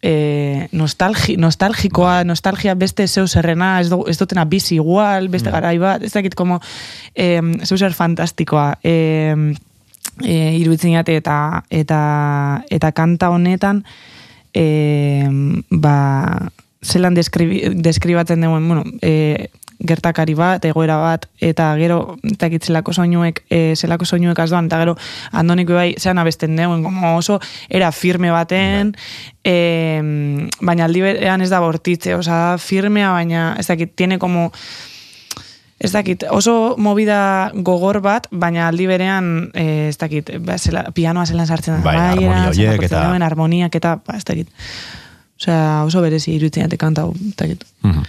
[0.01, 5.77] eh, nostalgi, nostalgikoa, nostalgia beste zeu zerrena, ez, du, ez dutena bizi igual, beste garai
[5.77, 6.59] bat, ez dakit como
[7.15, 8.79] eh, zeu zer fantastikoa.
[8.83, 9.53] Eh,
[10.23, 12.01] e, iruditzen jate eta eta
[12.69, 13.83] eta kanta honetan
[14.53, 15.27] e,
[15.69, 16.51] ba,
[16.81, 19.49] zelan deskribi, deskribatzen duen, bueno, e,
[19.81, 24.95] gertakari bat, egoera bat, eta gero, eta zelako soinuek, e, zelako soinuek azdoan, eta gero,
[25.31, 27.39] andonik bai, zean abesten deuen, como oso,
[27.69, 28.93] era firme baten,
[29.43, 29.55] e,
[30.61, 34.51] baina aldi berean ez da bortitze, oza, firmea, baina, ez dakit, tiene como,
[35.81, 41.25] ez dakit, oso movida gogor bat, baina aldi berean, eh, ez dakit, ba, zela, pianoa
[41.25, 41.81] zelan sartzen da.
[41.83, 44.51] Bai, amaieran, harmonia horiek zapatzen eta- duen harmoniak eta, ba, ez dakit.
[45.41, 47.65] Osea, oso berezi iruditzen jate kanta ez dakit.
[47.81, 48.03] Mhm.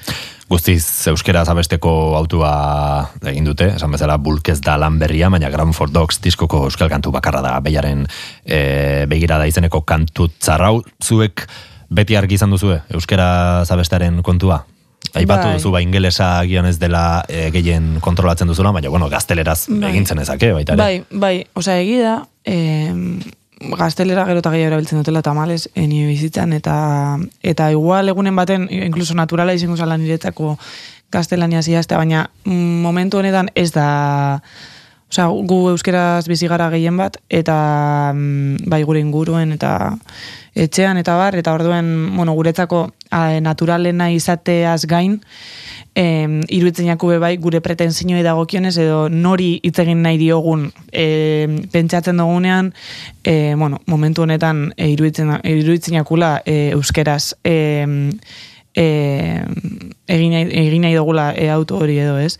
[0.52, 6.20] Guztiz euskeraz abesteko autua egin dute, esan bezala bulkez da lan berria, baina for Dogs
[6.20, 8.06] diskoko euskal kantu bakarra da, beiaren
[8.44, 11.46] e, begirada izeneko kantu zarrau, zuek
[11.88, 14.66] beti argi izan duzue, euskera zabestaren kontua?
[15.12, 15.56] Aipatu Bai.
[15.58, 19.90] duzu ba ingelesa agian ez dela e, gehien kontrolatzen duzula, baina bueno, gazteleraz Bai.
[19.90, 20.82] egintzen ezake, baita ere.
[20.82, 22.16] Bai, bai, osea, egi da,
[22.48, 22.94] eh,
[23.78, 29.14] gaztelera gero eta gehiago erabiltzen dutela tamales eni bizitzan, eta eta igual egunen baten, incluso
[29.14, 30.56] naturala izango zala niretzako
[31.12, 34.42] gaztelaniaz idaztea, baina mm, momentu honetan ez da...
[35.12, 37.54] Osea, gu euskeraz bizi gara gehien bat, eta
[38.14, 39.98] mm, bai gure inguruen, eta
[40.56, 45.18] etxean, eta bar, eta orduen, bueno, guretzako a, naturalena izateaz gain,
[45.94, 51.58] em, iruditzen jaku be bai gure pretensioi dagokionez edo nori hitz egin nahi diogun em,
[51.72, 52.72] pentsatzen dugunean
[53.24, 58.14] e, bueno, momentu honetan e, iruditzen, iruditzen jakula e, euskeraz em,
[58.74, 58.86] e,
[60.08, 62.38] egin, nahi, egin nahi dugula e, auto hori edo ez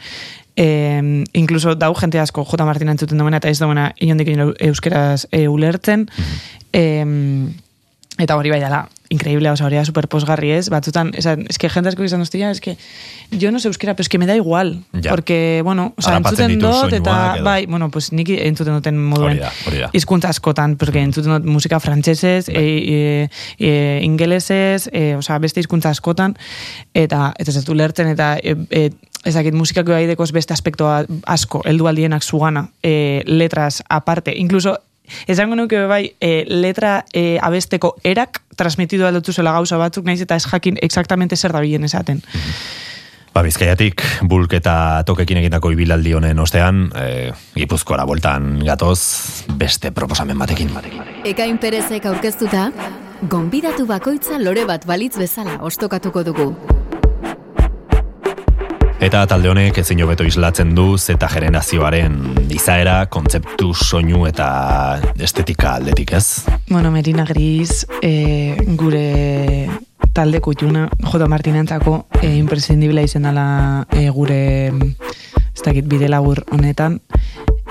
[0.57, 2.65] E, incluso dau jente asko J.
[2.65, 6.09] Martina entzuten duena eta ez duena inondik euskeraz e, ulertzen.
[6.73, 6.83] E,
[8.19, 11.59] eta hori bai dela increíble, o sea, hori da super posgarri ez, batzutan, esan, es
[11.59, 12.76] que jente asko izan hostia, es que
[13.30, 15.10] yo no sé euskera, pero es que me da igual, Ja.
[15.10, 19.40] porque, bueno, o sea, entzuten dut, eta, bai, bueno, pues nik entzuten duten moduen
[19.93, 25.60] hizkuntza askotan, porque entzuten dut musika frantsesez, e, e, e, ingelesez, e, o sea, beste
[25.60, 26.36] hizkuntza askotan,
[26.94, 28.90] eta, eta ez lertzen, eta, e, e,
[29.24, 34.78] ezakit musikako aidekoz beste aspektoa asko, heldu aldienak zugana, e, letras aparte, incluso
[35.27, 40.37] Esango nuke bai, e, letra e, abesteko erak transmitidu aldotu zela gauza batzuk, naiz eta
[40.37, 42.23] ez jakin exactamente zer da bilen esaten.
[43.33, 44.74] Ba, bizkaiatik, bulk eta
[45.09, 49.01] tokekin egindako ibilaldi honen ostean, e, gipuzkoara bueltan gatoz,
[49.57, 50.74] beste proposamen batekin.
[51.24, 52.69] Ekain Perezek aurkeztuta,
[53.33, 56.53] gonbidatu bakoitza lore bat balitz bezala ostokatuko dugu.
[59.03, 62.20] Eta talde honek ezin hobeto islatzen du zeta generazioaren
[62.55, 64.47] izaera, kontzeptu, soinu eta
[65.19, 66.45] estetika aldetik ez?
[66.69, 69.66] Bueno, Merina Gris, e, gure
[70.15, 71.27] talde kutxuna, J.
[71.33, 73.47] Martinentzako e, imprescindiblea izen dela
[73.91, 74.39] e, gure
[74.70, 77.01] ez dakit bide labur honetan.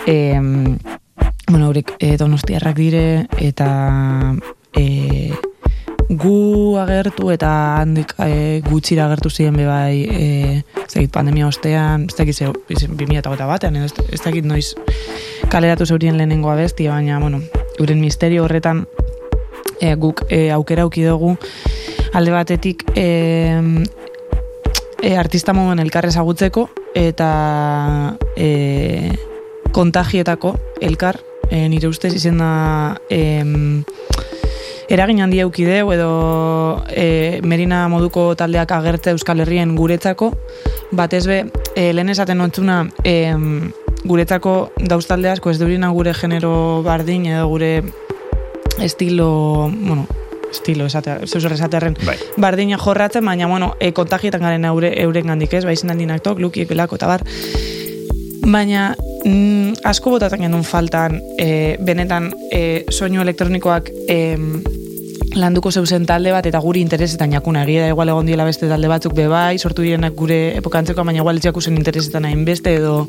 [0.03, 3.05] E, bueno, haurek e, donostiarrak dire
[3.39, 3.71] eta
[4.75, 5.31] e,
[6.11, 12.15] gu agertu eta handik e, gutxira agertu ziren be bai e, ez pandemia ostean, ez
[12.17, 14.73] dakit ze, 2008 batean, ez, ez dakit noiz
[15.51, 17.41] kaleratu zeurien lehenengo abestia, baina, bueno,
[17.79, 18.85] euren misterio horretan
[19.79, 21.37] e, guk e, aukera auki dugu.
[22.13, 23.07] Alde batetik e,
[25.01, 27.31] e, artista moduan elkar ezagutzeko eta
[28.35, 29.15] e,
[29.71, 33.83] kontagietako elkar e, nire ustez izen da em,
[34.91, 40.33] eragin handia euki deu edo e, Merina moduko taldeak agertze Euskal Herrien guretzako
[40.91, 41.45] batez be
[41.75, 43.71] e, lehen esaten ontzuna em,
[44.03, 44.55] guretzako
[44.91, 46.53] dauz talde asko ez deurina gure genero
[46.83, 47.71] bardin edo gure
[48.81, 50.07] estilo, bueno,
[50.51, 52.17] estilo esatea, zeus esatearen Bai.
[52.37, 56.67] bardina jorratzen, baina, bueno, e, kontagietan garen eure, euren gandik ez, baizen handinak tok, lukiek,
[56.69, 57.25] belako, eta bar.
[58.41, 58.95] Baina,
[59.25, 64.17] mm, asko botatzen genuen faltan, e, benetan, e, soinu elektronikoak e,
[65.37, 68.89] landuko zeuzen talde bat, eta guri interesetan jakuna, egia da igual egon diela beste talde
[68.91, 73.07] batzuk be bai, sortu direnak gure epokantzeko, baina igual etxakusen interesetan hainbeste, edo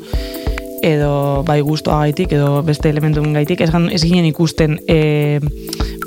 [0.83, 5.39] edo bai gustoagaitik edo beste elementuen gaitik ez, ez ginen ikusten e,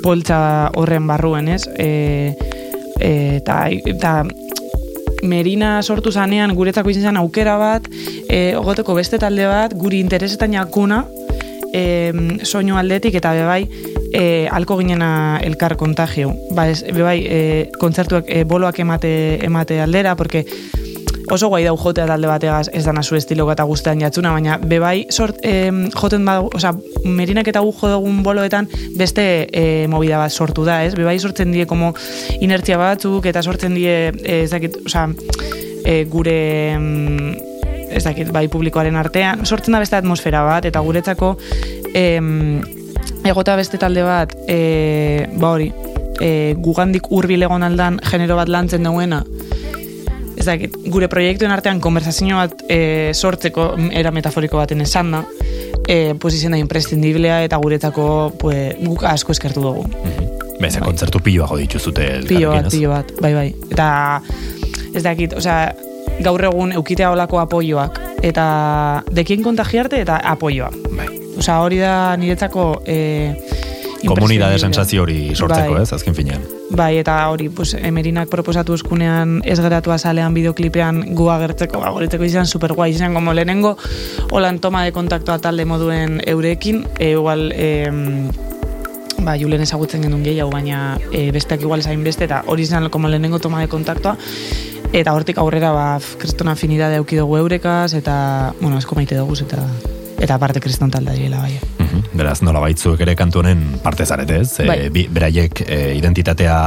[0.03, 1.63] poltsa horren barruen, ez?
[1.81, 2.35] E,
[3.01, 4.11] e, eta, eta
[5.23, 7.87] Merina sortu zanean guretzako izan zen aukera bat,
[8.29, 11.05] e, ogoteko beste talde bat, guri interesetan jakuna,
[11.73, 12.13] e,
[12.43, 13.63] soinu aldetik eta bebai
[14.13, 16.33] e, alko ginena elkar kontagio.
[16.55, 17.39] Ba, ez, bebai e,
[17.79, 19.11] kontzertuak e, boloak emate,
[19.45, 20.45] emate aldera, porque
[21.29, 25.07] oso guai dau jotea talde bategaz ez dana zu estiloko eta guztean jatzuna, baina bebai
[25.11, 26.73] sort, em, joten badu, osea,
[27.03, 30.93] merinak eta gu jo dugun boloetan beste e, movida bat sortu da, ez?
[30.95, 31.93] Bebai sortzen die como
[32.39, 35.09] inertzia batzuk eta sortzen die, e, ez dakit, osea,
[35.83, 36.37] e, gure
[36.71, 37.35] em,
[37.91, 41.35] ez dakit, bai publikoaren artean, sortzen da beste atmosfera bat, eta guretzako
[41.93, 42.61] em,
[43.27, 45.71] egota beste talde bat, e, ba hori,
[46.21, 49.23] e, gugandik hurbil egon aldan genero bat lantzen duena,
[50.47, 55.23] dakit, gure proiektuen artean konversazio bat e, sortzeko era metaforiko baten esan da,
[55.87, 58.07] e, pues izen da imprescindiblea eta guretzako
[58.39, 59.85] pues, guk asko eskertu dugu.
[60.57, 63.49] Beze, kontzertu piloago dituzute Pilo bat, pilo bat, bai, bai.
[63.69, 63.89] Eta
[64.95, 65.69] ez dakit, osea,
[66.25, 68.01] gaur egun eukitea olako apoioak.
[68.25, 68.47] Eta
[69.13, 70.71] dekien kontagiarte eta apoioa.
[70.97, 71.07] Bai.
[71.37, 72.97] Osea, hori da niretzako e,
[74.05, 75.83] Komunidade sensazio hori sortzeko, Bai.
[75.83, 76.43] ez, azken finean.
[76.69, 81.93] Bai, eta hori, pues, emerinak proposatu eskunean ez geratu azalean bideoklipean gu agertzeko, ba,
[82.25, 83.77] izan super guai, izan como lehenengo,
[84.31, 87.89] holan toma de kontaktoa talde moduen eurekin, e, igual, e,
[89.23, 93.07] ba, julen ezagutzen genuen gehiago, baina e, besteak igual ezain beste, eta hori izan como
[93.09, 94.17] lehenengo toma de kontaktoa,
[94.93, 99.35] eta hortik aurrera, ba, f- kriston afinidade auki dugu eurekaz, eta, bueno, asko maite dugu,
[99.41, 99.65] eta,
[100.19, 101.76] eta aparte kriston talde dira, bai.
[101.97, 102.17] Mhm.
[102.17, 104.57] Beraz, nola baitzuek ere kantu honen parte zarete, ez?
[104.67, 104.77] Bai.
[104.85, 106.57] E, bi- beraiek e, identitatea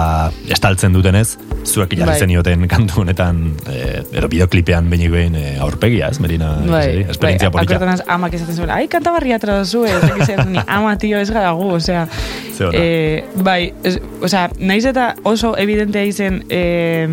[0.51, 2.19] estaltzen dutenez, zuek jarri Bai.
[2.19, 3.40] zenioten kantu honetan,
[3.70, 6.19] e, ero bideoklipean behinik behin e, aurpegia, ez?
[6.20, 7.97] Merina, Bai, esperientzia bai, polita.
[8.09, 10.01] amak esaten zuen, ai, kanta barri atrazu, ez
[10.47, 12.07] ni ama, tio, ez gara gu, osea,
[12.73, 17.09] eh, bai, ez, osea, naiz eta oso evidentea izen eh,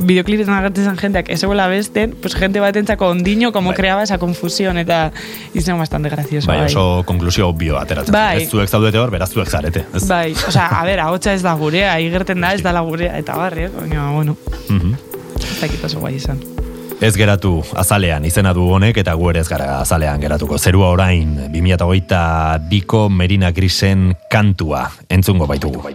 [0.00, 3.76] videoclipetan agertzen zen jenteak ez besten, pues gente batentzako ondino, como Bai.
[3.76, 5.12] creaba esa confusión, eta
[5.54, 6.66] izen bastante gracioso, Bai, bai.
[6.66, 8.12] oso konklusio obvio ateratzen.
[8.12, 8.42] Bai.
[8.42, 9.84] Ez zuek zaudete hor, beraz zuek zarete.
[9.94, 10.06] Ez?
[10.08, 13.36] Bai, osea, a ber, ahotsa ez da gurea, igerten da ez da la gurea, eta
[13.36, 14.36] barri, eh, baina, bueno,
[14.68, 14.94] Mhm.
[15.36, 16.38] ez dakit oso guai izan.
[17.00, 20.58] Ez geratu azalean izena du honek eta gu ere ez gara azalean geratuko.
[20.58, 25.86] Zerua orain 2008 biko Merina Grisen kantua entzungo baitugu.
[25.86, 25.94] Ei,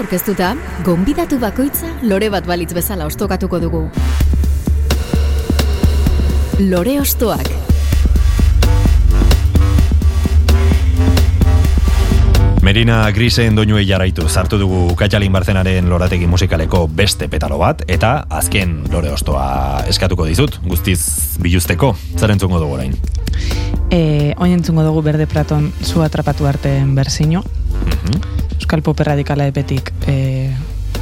[0.00, 3.82] aurkeztuta, gonbidatu bakoitza lore bat balitz bezala ostokatuko dugu.
[6.60, 7.50] Lore ostoak.
[12.64, 18.82] Merina Grisen doinuei jarraitu zartu dugu Katxalin Barzenaren lorategi musikaleko beste petalo bat, eta azken
[18.92, 21.00] lore ostoa eskatuko dizut, guztiz
[21.40, 22.96] biluzteko, zer entzungo dugu orain.
[23.90, 27.44] E, oin entzungo dugu berde praton zu atrapatu arteen berzino.
[28.70, 30.46] Euskal Pop Radikala epetik e,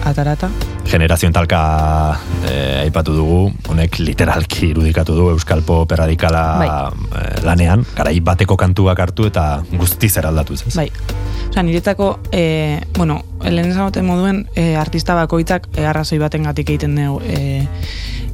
[0.09, 0.49] atarata.
[0.89, 1.59] Generazioen talka
[2.49, 6.70] eh, aipatu dugu, honek literalki irudikatu du Euskal Pop erradikala Bai.
[7.20, 10.73] eh, lanean, garai bateko kantuak hartu eta guztiz eraldatuz, ez?
[10.78, 10.89] Bai.
[11.51, 16.97] Osa, niretzako, e, bueno, lehen esan moduen, e, artista bakoitzak e, arrazoi baten gatik egiten
[16.97, 17.69] dugu, e,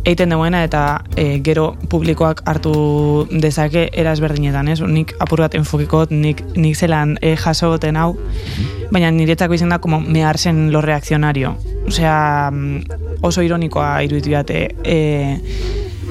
[0.04, 4.80] egiten duena eta e, gero publikoak hartu dezake era ezberdinetan, ez?
[4.84, 8.12] Nik apur bat enfokikot, nik, nik zelan e, jasoten hau,
[8.92, 11.56] baina niretzako izan da como meharsen lo reakzionario.
[11.88, 15.40] Osea, mm, oso ironikoa iruditu date, e,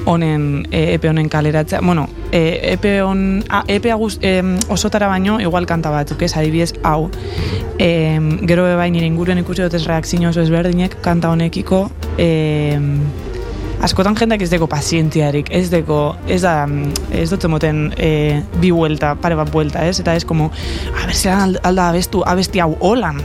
[0.04, 1.80] honen e, epe honen kaleratzea.
[1.80, 6.74] Bueno, e, epe hon a, epe aguz, e, osotara baino igual kanta batzuk, ez adibidez
[6.82, 7.10] hau.
[7.78, 11.88] E, gero be bai nire inguruen ikusi dut ez reakzio oso ezberdinek kanta honekiko
[12.18, 12.28] e,
[13.82, 18.70] askotan jendak ez deko pazientziarik, ez deko, ez da, mm, ez dut moten e, bi
[18.74, 19.98] vuelta, pare bat vuelta, ez?
[20.00, 20.50] Eta ez como,
[20.94, 23.20] a ver, zelan alda abestu, abesti hau holan,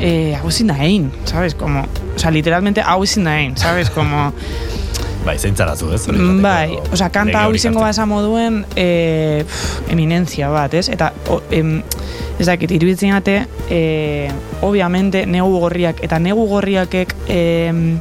[0.00, 1.54] e, hau ezin da egin, sabes?
[1.54, 3.90] Como, o sea, literalmente hau ezin da egin, sabes?
[3.90, 4.32] Como,
[5.26, 6.04] Bai, zeintzarazu, ez?
[6.06, 10.86] Mm, Bai, osea, kanta lege hau izango basa moduen e, pff, eminentzia bat, ez?
[10.92, 11.80] Eta, o, em,
[12.38, 14.28] ez dakit, iruditzen ate, e,
[14.62, 17.96] obviamente, negu gorriak, eta negu gorriakek em,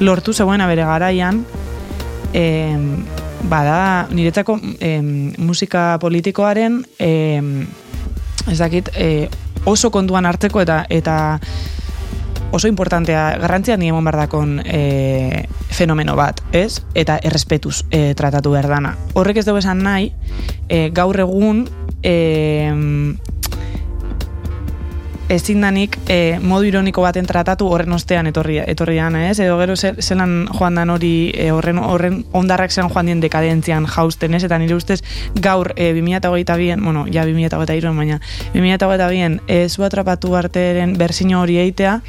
[0.00, 1.44] lortu zegoena bere garaian,
[2.32, 3.04] em,
[3.48, 7.66] bada, niretzako em, musika politikoaren, em,
[8.50, 9.28] ez dakit, e,
[9.64, 11.38] oso kontuan hartzeko eta eta
[12.50, 16.82] oso importantea, garrantzia ni emon bardakon e, fenomeno bat, ez?
[16.94, 18.96] Eta errespetuz e, tratatu behar dana.
[19.14, 20.10] Horrek ez dugu esan nahi,
[20.68, 21.68] e, gaur egun
[22.02, 22.16] e,
[25.30, 29.38] ezin danik e, modu ironiko baten tratatu horren ostean etorri, etorri dana, ez?
[29.40, 34.34] Edo gero zelan joan dan hori e, horren, horren ondarrak zelan joan dien dekadentzian jausten,
[34.34, 34.42] ez?
[34.48, 35.00] Eta nire ustez
[35.34, 38.20] gaur e, 2008 bien, bueno, ja 2008 iruan, baina
[38.54, 42.00] 2008 bien, e, zu atrapatu arteren berzino hori eitea,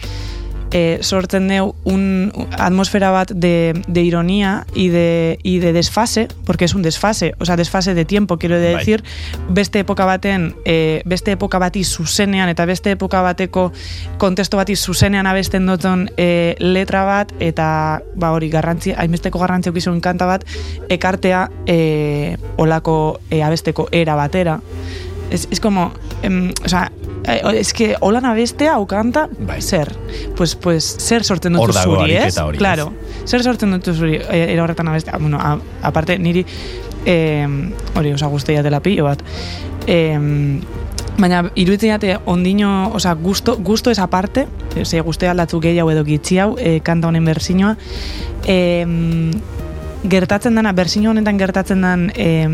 [0.71, 6.65] eh, sortzen deu un atmósfera bat de, de ironía y de, y de desfase, porque
[6.65, 8.75] es un desfase, o sea, desfase de tiempo, quiero Bai.
[8.75, 9.03] decir,
[9.49, 13.71] beste epoka baten, eh, beste epoka bati zuzenean, eta beste epoka bateko
[14.17, 20.01] kontesto bati zuzenean abesten dutzen eh, letra bat, eta ba hori garrantzi, hainbesteko garrantzi okizun
[20.01, 20.45] kanta bat,
[20.89, 24.59] ekartea eh, olako eh, abesteko era batera.
[25.31, 25.93] Es, es como,
[26.23, 26.91] em, o sea,
[27.27, 29.61] eh, es que holan abestea o kanta, Bai.
[29.61, 29.93] zer?
[30.35, 32.21] Pues, pues zer sortzen dutu Hor dago zuri, ez?
[32.23, 32.57] ariketa hori?
[32.57, 32.93] Claro,
[33.25, 35.17] zer sortzen dutu zuri, eh, era horretan abestea.
[35.17, 36.45] Bueno, a, aparte, niri,
[37.05, 37.47] eh,
[37.95, 39.23] hori, osa, guztia dela pilo bat.
[39.87, 40.59] Eh,
[41.21, 44.47] Baina, iruditzen jate, ondino, oza, gusto, gusto esa parte,
[44.83, 47.75] ze guzti aldatzu gehiago edo gitzi hau, e, kanta honen berzinoa,
[48.47, 48.85] e,
[50.09, 52.47] gertatzen dana, berzino honetan gertatzen dan, e,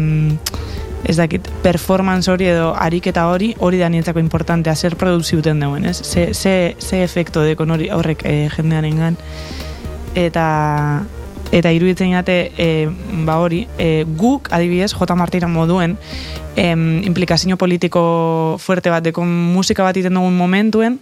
[1.04, 6.02] ez dakit, performance hori edo ariketa hori, hori da niretzako importantea, zer produziuten duen, ez?
[6.02, 9.18] Ze, ze, ze efekto dekon hori horrek e, jendearen
[10.18, 11.04] Eta,
[11.52, 12.90] eta iruditzen jate, e,
[13.26, 15.16] ba hori, e, guk, adibidez, J.
[15.16, 15.98] Martira moduen,
[16.58, 21.00] em, implikazio politiko fuerte bat dekon musika bat iten dugun momentuen,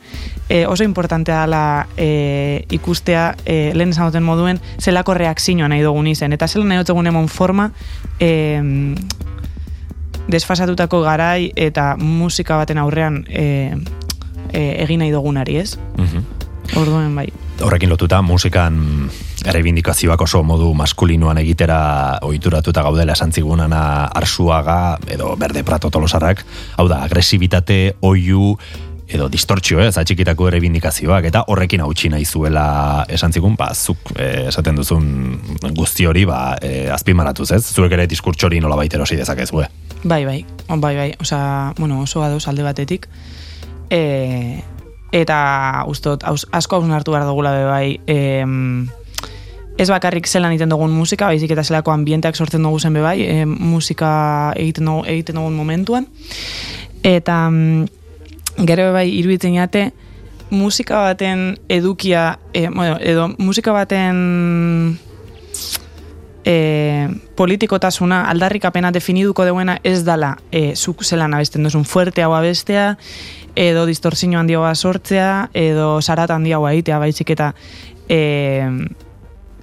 [0.49, 6.11] e, oso importantea dela e, ikustea e, lehen esan duten moduen zelako reakzioa nahi dugun
[6.11, 6.35] izen.
[6.35, 7.71] Eta zelan nahi dugun emon forma
[8.19, 8.59] e,
[10.31, 13.75] desfasatutako garai eta musika baten aurrean e,
[14.51, 15.77] e, egin nahi dugunari, ez?
[15.97, 16.25] Mhm.
[16.75, 17.27] Orduen bai.
[17.61, 19.09] Horrekin lotuta, musikan
[19.45, 26.41] errebindikazioak oso modu maskulinoan egitera ohituratuta gaudela esan zigunana arsuaga edo berde prato tolosarrak,
[26.75, 28.55] hau da, agresibitate, oiu,
[29.07, 34.47] edo distortzio, ez, atxikitako errebindikazioak, eta horrekin hautsi nahi zuela esan zigun, ba, zuk eh,
[34.49, 35.07] esaten duzun
[35.77, 37.63] guzti hori, ba, eh, azpimaratuz, ez?
[37.69, 39.67] Zuek ere diskurtso hori nola baitero erosi dezakezue.
[40.03, 43.07] Bai, bai, on, bai, bai, osea, bueno, oso ados alde batetik.
[43.89, 44.61] E,
[45.13, 48.87] eta ustot, aus, asko hausnartu behar dugula be bai, em,
[49.77, 53.19] ez bakarrik zelan egiten dugun musika, baizik eta zelako ambienteak sortzen dugu zen be bai,
[53.21, 56.09] em, musika egiten dugu, egiten dugun momentuan.
[57.05, 57.37] Eta
[58.57, 59.89] gero bai iruditzen jate,
[60.49, 64.97] musika baten edukia, e, bueno, edo musika baten
[66.45, 72.95] e, politikotasuna aldarrikapena definiduko deuena ez dala e, zuk zelan abesten duzun fuerte hau abestea,
[73.55, 77.53] edo distorsio handiagoa sortzea, edo sarat handiagoa egitea baizik eta
[78.07, 78.19] e,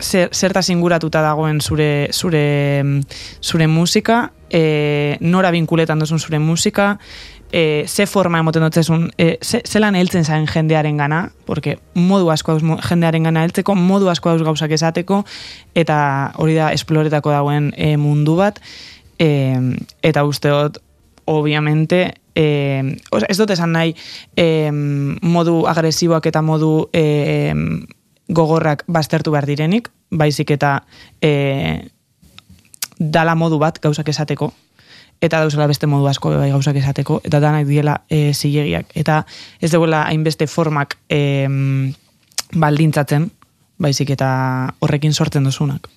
[0.03, 2.85] zer, zertaz inguratuta dagoen zure, zure,
[3.41, 6.99] zure musika, e, nora binkuletan duzun zure musika,
[7.53, 12.53] e, ze forma emoten dutzezun, e, ze, zelan heltzen zaren jendearen gana, porque modu asko
[12.53, 15.25] dauz mo- jendearen gana heltzeko, modu asko dauz gauzak esateko,
[15.75, 18.61] eta hori da esploretako dagoen e, mundu bat,
[19.19, 19.29] e,
[20.03, 20.81] eta usteot,
[21.25, 23.95] obviamente, eh, oza, ez dut esan nahi
[24.37, 27.55] eh, modu agresiboak eta modu eh,
[28.29, 30.83] gogorrak baztertu behar direnik, baizik eta
[31.21, 31.89] e,
[32.99, 34.53] dala modu bat gauzak esateko,
[35.23, 38.91] eta dauzela beste modu asko bai gauzak esateko, eta danak diela e, zilegiak.
[38.99, 39.23] Eta
[39.63, 41.47] ez duela hainbeste formak e,
[42.53, 43.31] baldintzatzen,
[43.83, 44.31] baizik eta
[44.83, 45.89] horrekin sortzen duzunak.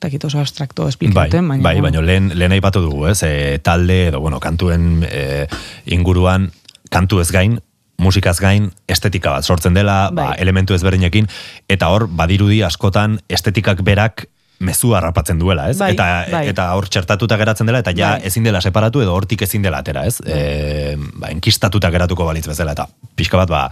[0.00, 1.62] Eta oso abstrakto Bai, esplikatzen, baina...
[1.62, 3.18] bai, baina lehen, lehen aipatu dugu, ez?
[3.22, 5.46] E, talde edo, bueno, kantuen e,
[5.92, 6.48] inguruan,
[6.88, 7.58] kantu ez gain,
[8.00, 10.36] musikaz gain, estetika bat sortzen dela, ba, Bai.
[10.40, 11.28] elementu ezberdinekin,
[11.68, 14.24] eta hor, badirudi askotan, estetikak berak
[14.60, 15.78] mezu harrapatzen duela, ez?
[15.80, 16.44] Bai, eta, bai.
[16.52, 18.28] eta hor txertatuta geratzen dela, eta ja Bai.
[18.28, 20.20] ezin dela separatu edo hortik ezin dela atera, ez?
[20.20, 23.62] E, ba, enkistatuta geratuko balitz bezala, eta pixka bat, ba,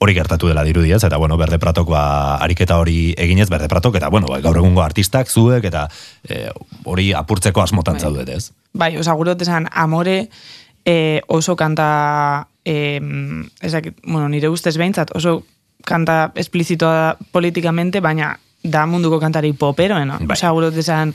[0.00, 1.02] hori gertatu dela dirudi, ez?
[1.04, 2.04] Eta, bueno, Berde Pratok, ba,
[2.44, 5.86] ariketa hori eginez, Berde Pratok, eta, bueno, ba, gaur egungo artistak, zuek, eta
[6.24, 6.48] e,
[6.88, 8.06] hori apurtzeko asmotan Bai.
[8.08, 8.52] zaudet, ez?
[8.72, 10.30] Bai, oza, gure dut esan, amore
[10.84, 13.00] eh, oso kanta, eh,
[13.60, 15.42] ezak, bueno, nire ustez behintzat, oso
[15.84, 20.18] kanta esplizitoa politikamente, baina da munduko kantari poperoena.
[20.20, 20.34] Bai.
[20.38, 20.50] Osa,
[20.80, 21.12] esan,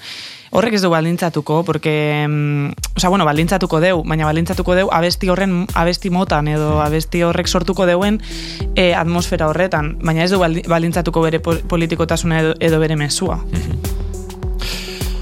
[0.51, 5.65] horrek ez du baldintzatuko, porque, mm, osa, bueno, baldintzatuko deu, baina baldintzatuko deu abesti horren,
[5.73, 8.21] abesti motan, edo abesti horrek sortuko deuen
[8.75, 13.41] eh, atmosfera horretan, baina ez du baldi- baldintzatuko bere pol- politikotasuna edo, edo bere mesua.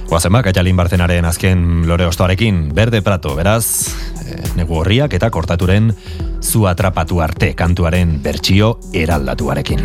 [0.07, 3.91] Guazen ba, Kaitalin Barzenaren azken lore ostoarekin, Berde Prato, beraz,
[4.23, 5.93] e, negu horriak eta kortaturen
[6.41, 9.83] zu atrapatu arte kantuaren bertsio eraldatuarekin.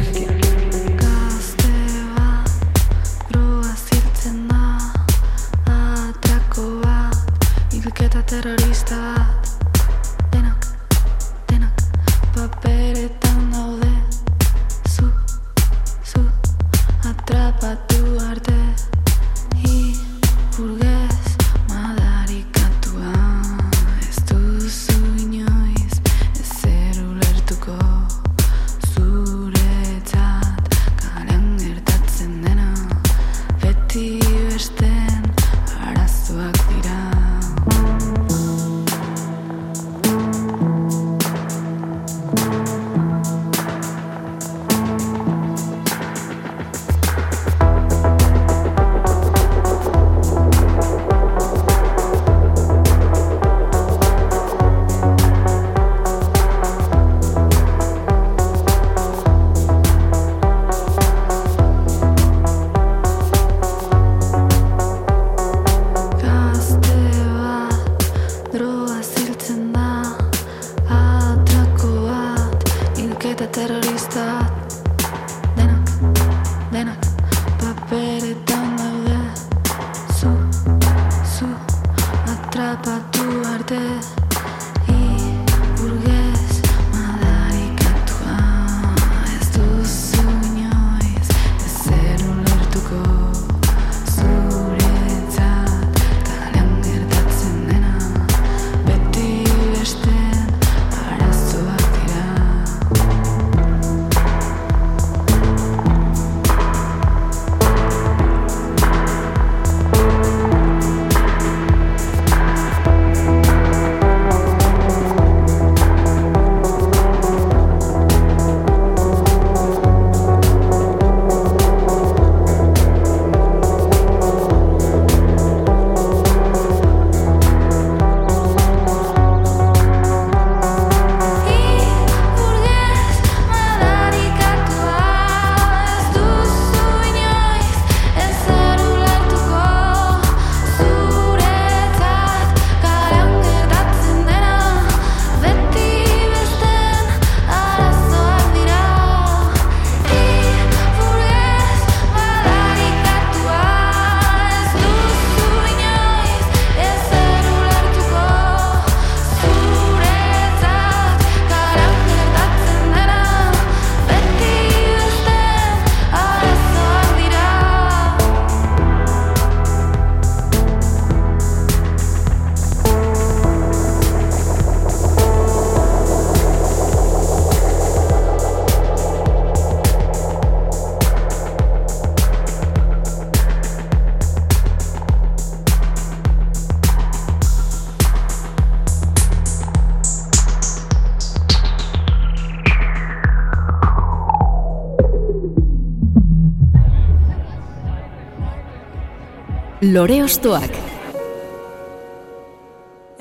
[199.93, 200.73] Lore Ostoak.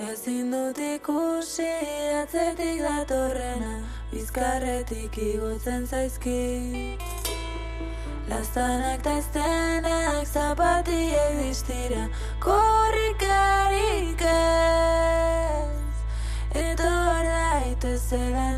[0.10, 1.68] Ezin dut ikusi
[2.22, 3.74] atzetik datorrena
[4.12, 6.96] Bizkarretik igotzen zaizki
[8.30, 12.08] Laztanak ta eztenak zapatiek distira
[12.40, 16.00] Korrikarik ez
[16.56, 18.51] Etor daitezela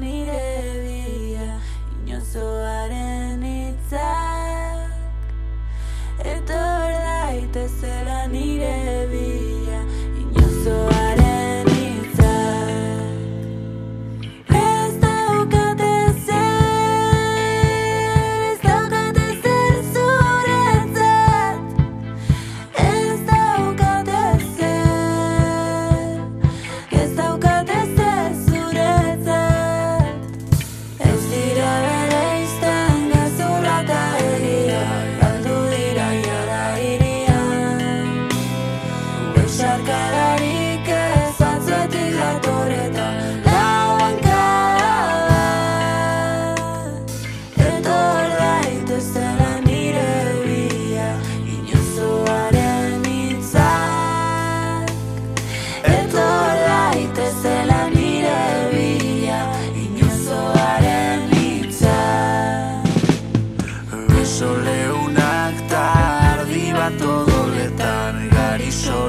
[68.74, 69.03] show.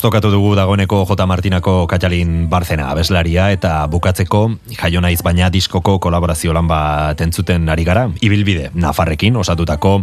[0.00, 1.26] Ostokatu dugu dagoeneko J.
[1.28, 4.38] Martinako Katalin Barzena abeslaria eta bukatzeko
[4.72, 9.98] jaio naiz baina diskoko kolaborazio lan bat entzuten ari gara, ibilbide Nafarrekin osatutako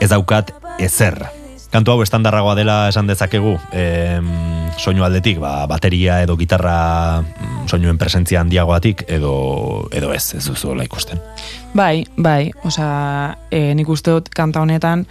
[0.00, 1.20] ez daukat ezer.
[1.68, 4.32] Kantu hau estandarragoa dela esan dezakegu, em,
[4.80, 9.34] soinu aldetik, ba, bateria edo gitarra mm, soinuen presentzia handiagoatik edo
[9.92, 11.20] edo ez, ez duzuela ikusten.
[11.76, 15.04] Bai, bai, osea, e, nik uste dut kanta honetan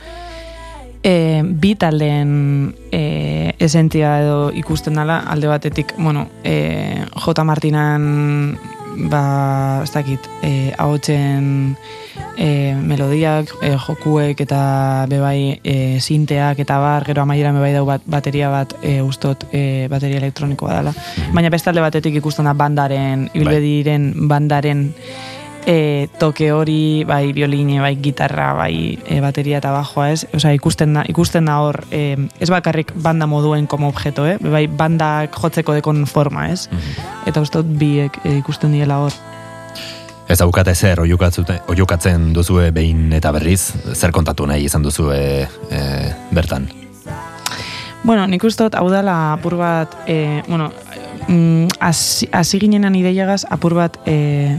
[1.05, 7.45] e, bi taldeen e, esentzia edo ikusten dela alde batetik, bueno, e, J.
[7.45, 8.57] Martinan
[9.11, 11.75] ba, ez dakit, e, ahotsen
[12.37, 18.01] e, melodiak, e, jokuek eta bebai e, sinteak eta bar, gero amaiera bebai dau bat,
[18.09, 20.95] bateria bat e, ustot e, bateria elektronikoa dela.
[21.35, 24.87] Baina beste alde batetik ikusten da bandaren, ibilbediren bandaren
[25.65, 30.93] e, toke hori, bai violine, bai gitarra, bai e, bateria eta bajoa ez, osea ikusten
[30.95, 34.37] da, ikusten da hor, e, ez bakarrik banda moduen como objeto, eh?
[34.39, 36.69] bai bandak jotzeko dekon forma, ez?
[37.25, 39.17] Eta uste dut biek e, ikusten diela hor.
[40.29, 45.81] Ez daukate zer oiukatzute- oiukatzen duzue behin eta berriz, zer kontatu nahi izan duzue e,
[46.33, 46.69] bertan.
[48.05, 50.71] Bueno, nik uste dut hau dela apur bat, e, bueno,
[51.27, 54.57] mm, hasi hasi ginenan ideiagaz apur bat e,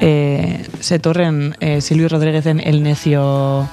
[0.00, 3.68] e, zetorren e, Silvio Rodríguezen El Necio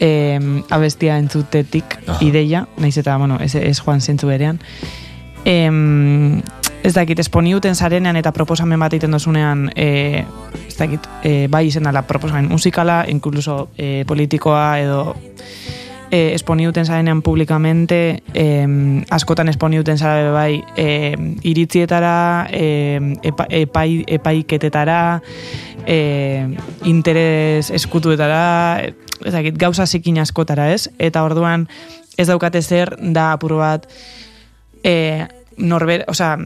[0.00, 0.38] e,
[0.70, 2.18] abestia entzutetik Aha.
[2.20, 4.60] ideia, naiz eta, bueno, ez, ez joan zentzu berean.
[5.44, 6.42] Em,
[6.82, 10.24] ez dakit, esponiuten zarenean eta proposamen bat egiten dozunean, e,
[10.66, 15.16] ez dakit, e, bai izen dela proposamen musikala, inkluso e, politikoa edo
[16.10, 18.44] e, esponiuten zarenean publikamente, e,
[19.10, 25.22] askotan esponiuten zara bai e, iritzietara, e, epa, epai, epaiketetara,
[25.86, 25.98] e,
[26.84, 28.82] interes eskutuetara,
[29.24, 30.90] ez dakit, gauza zikin askotara, ez?
[30.98, 31.66] Eta orduan
[32.16, 33.88] ez daukate zer da apur bat
[34.84, 35.26] e,
[35.56, 36.36] norber, osea,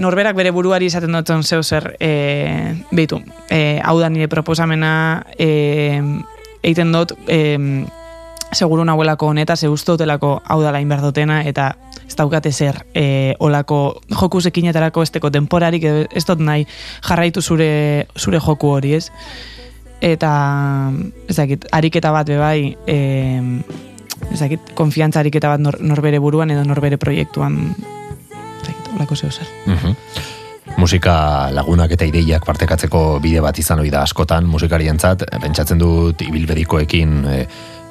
[0.00, 2.10] norberak bere buruari izaten dutzen zeu zer e,
[2.92, 6.00] beitu, e, hau da nire proposamena e,
[6.62, 7.40] egiten dut e,
[8.52, 11.74] seguru nahuelako honeta ze uste dutelako hau da lain behar dutena eta
[12.06, 16.66] ez daukate zer e, olako joku zekinetarako esteko temporarik ez dut nahi
[17.06, 19.10] jarraitu zure, zure joku hori ez?
[20.00, 20.32] Eta
[21.28, 22.98] ez dakit, ariketa bat bebai e,
[24.32, 29.30] ez dakit, konfiantza ariketa bat nor, norbere buruan edo norbere proiektuan ez dakit, olako zeo
[29.30, 29.46] zer.
[29.66, 29.96] Mhm.
[30.80, 37.24] Musika lagunak eta ideiak partekatzeko bide bat izan ohi da askotan musikarientzat, pentsatzen dut ibilbedikoekin
[37.26, 37.44] e,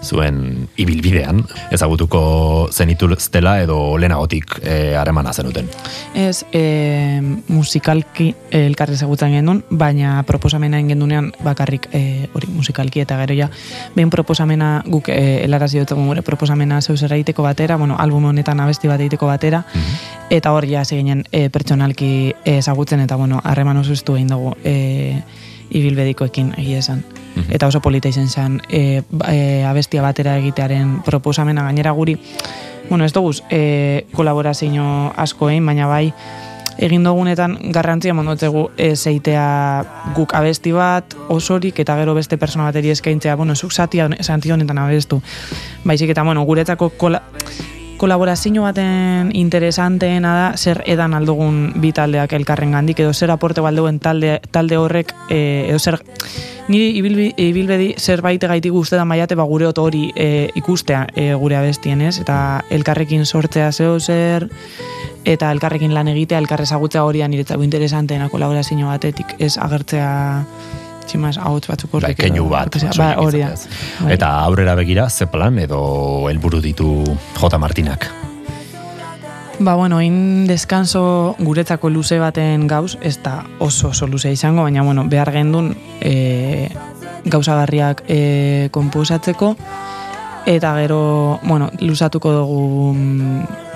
[0.04, 5.68] zuen ibilbidean ezagutuko zenituztela edo lehenagotik e, harremana zenuten.
[6.16, 13.04] Ez, e, musikalki e, elkarri ezagutzen genuen, baina proposamena egin genunean bakarrik e, hori musikalki
[13.04, 13.50] eta gero ja,
[13.96, 18.60] behin proposamena guk e, elarazi dut gure proposamena zeu zer egiteko batera, bueno, album honetan
[18.60, 19.64] abesti bat egiteko batera,
[20.30, 25.22] eta hor ja ginen e, pertsonalki ezagutzen eta bueno, harreman oso egin dugu e,
[25.70, 27.04] ibilbedikoekin egia esan.
[27.49, 31.64] Eta oso polita izan zen e, ba- e, abestia batera egitearen proposamena.
[31.64, 32.18] Gainera guri,
[32.90, 36.14] bueno, ez dugu e, kolaborazio asko egin, baina bai,
[36.80, 39.84] egin dugunetan garrantzia mondotzegu e, zeitea
[40.16, 45.22] guk abesti bat osorik eta gero beste persona bateri eskaintzea, bueno, zuk zati honetan abestu.
[45.84, 47.22] Baizik eta, bueno, guretzako kola,
[48.00, 54.00] kolaborazio baten interesanteena da zer edan aldugun bi taldeak elkarren gandik edo zer aporte baldeuen
[54.00, 56.00] talde, talde horrek e, edo zer
[56.70, 61.60] niri ibilbi, ibilbedi zerbait gaitik guztetan maiate ba gure oto hori e, ikustea e, gure
[61.60, 62.16] abestien ez?
[62.24, 64.48] Eta elkarrekin sortzea zeo zer
[65.26, 69.58] eta elkarrekin lan egitea elkar ezagutzea hori niretzako interesanteena kolaborazio batetik ez?
[69.58, 70.10] Agertzea
[71.10, 72.22] tximaz, ahots batzuk Bai, horrek.
[72.22, 72.80] keinu edo, bat.
[72.98, 73.52] Ba, hori da.
[74.03, 74.14] Bai.
[74.15, 77.03] Eta aurrera begira, ze plan edo helburu ditu
[77.36, 77.57] J.
[77.57, 78.10] Martinak.
[79.60, 84.86] Ba, bueno, in deskanso guretzako luze baten gauz, ez da oso oso luze izango, baina,
[84.88, 86.69] bueno, behar gendun e,
[87.26, 89.56] gauzagarriak e, komposatzeko,
[90.45, 93.69] eta gero, bueno, luzatuko dugu mm,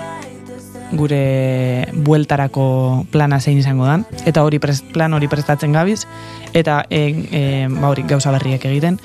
[0.96, 6.04] gure bueltarako plana zein izango dan, eta hori prest, plan hori prestatzen gabiz,
[6.52, 7.42] eta e, e,
[7.72, 9.00] ba hori gauza berriak egiten.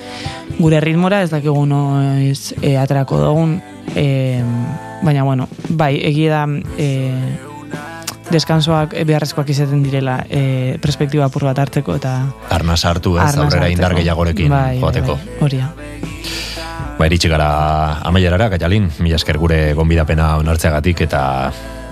[0.58, 3.60] Gure ritmora ez dakigu noiz e, aterako dugun,
[3.94, 4.42] e,
[5.02, 6.44] baina bueno, bai, egia da
[6.78, 6.90] e,
[8.30, 12.14] deskansoak beharrezkoak izaten direla e, perspektiba apur bat hartzeko eta
[12.54, 15.16] Arna sartu ez, arnas aurrera indar gehiagorekin bai, joateko.
[15.18, 15.72] Bai, bai, hori da.
[17.00, 17.50] Ba, iritsi gara
[18.04, 21.22] amaierara, Gaialin, mila esker gure gonbidapena onartzeagatik eta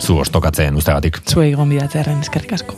[0.00, 1.20] zu ostokatzen ustegatik.
[1.28, 2.76] Zuei gonbidatzearen eskerrik asko.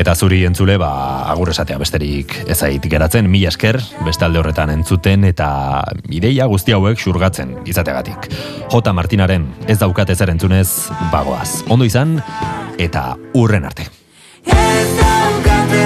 [0.00, 0.90] Eta zuri entzule, ba,
[1.32, 5.50] agur esatea besterik ezait geratzen, mila esker, beste alde horretan entzuten eta
[6.08, 8.30] ideia guzti hauek xurgatzen izateagatik.
[8.70, 8.94] J.
[8.96, 10.68] Martinaren ez daukat ezer entzunez,
[11.12, 11.64] bagoaz.
[11.68, 12.18] Ondo izan,
[12.78, 13.90] eta urren arte.
[14.46, 15.79] Ez da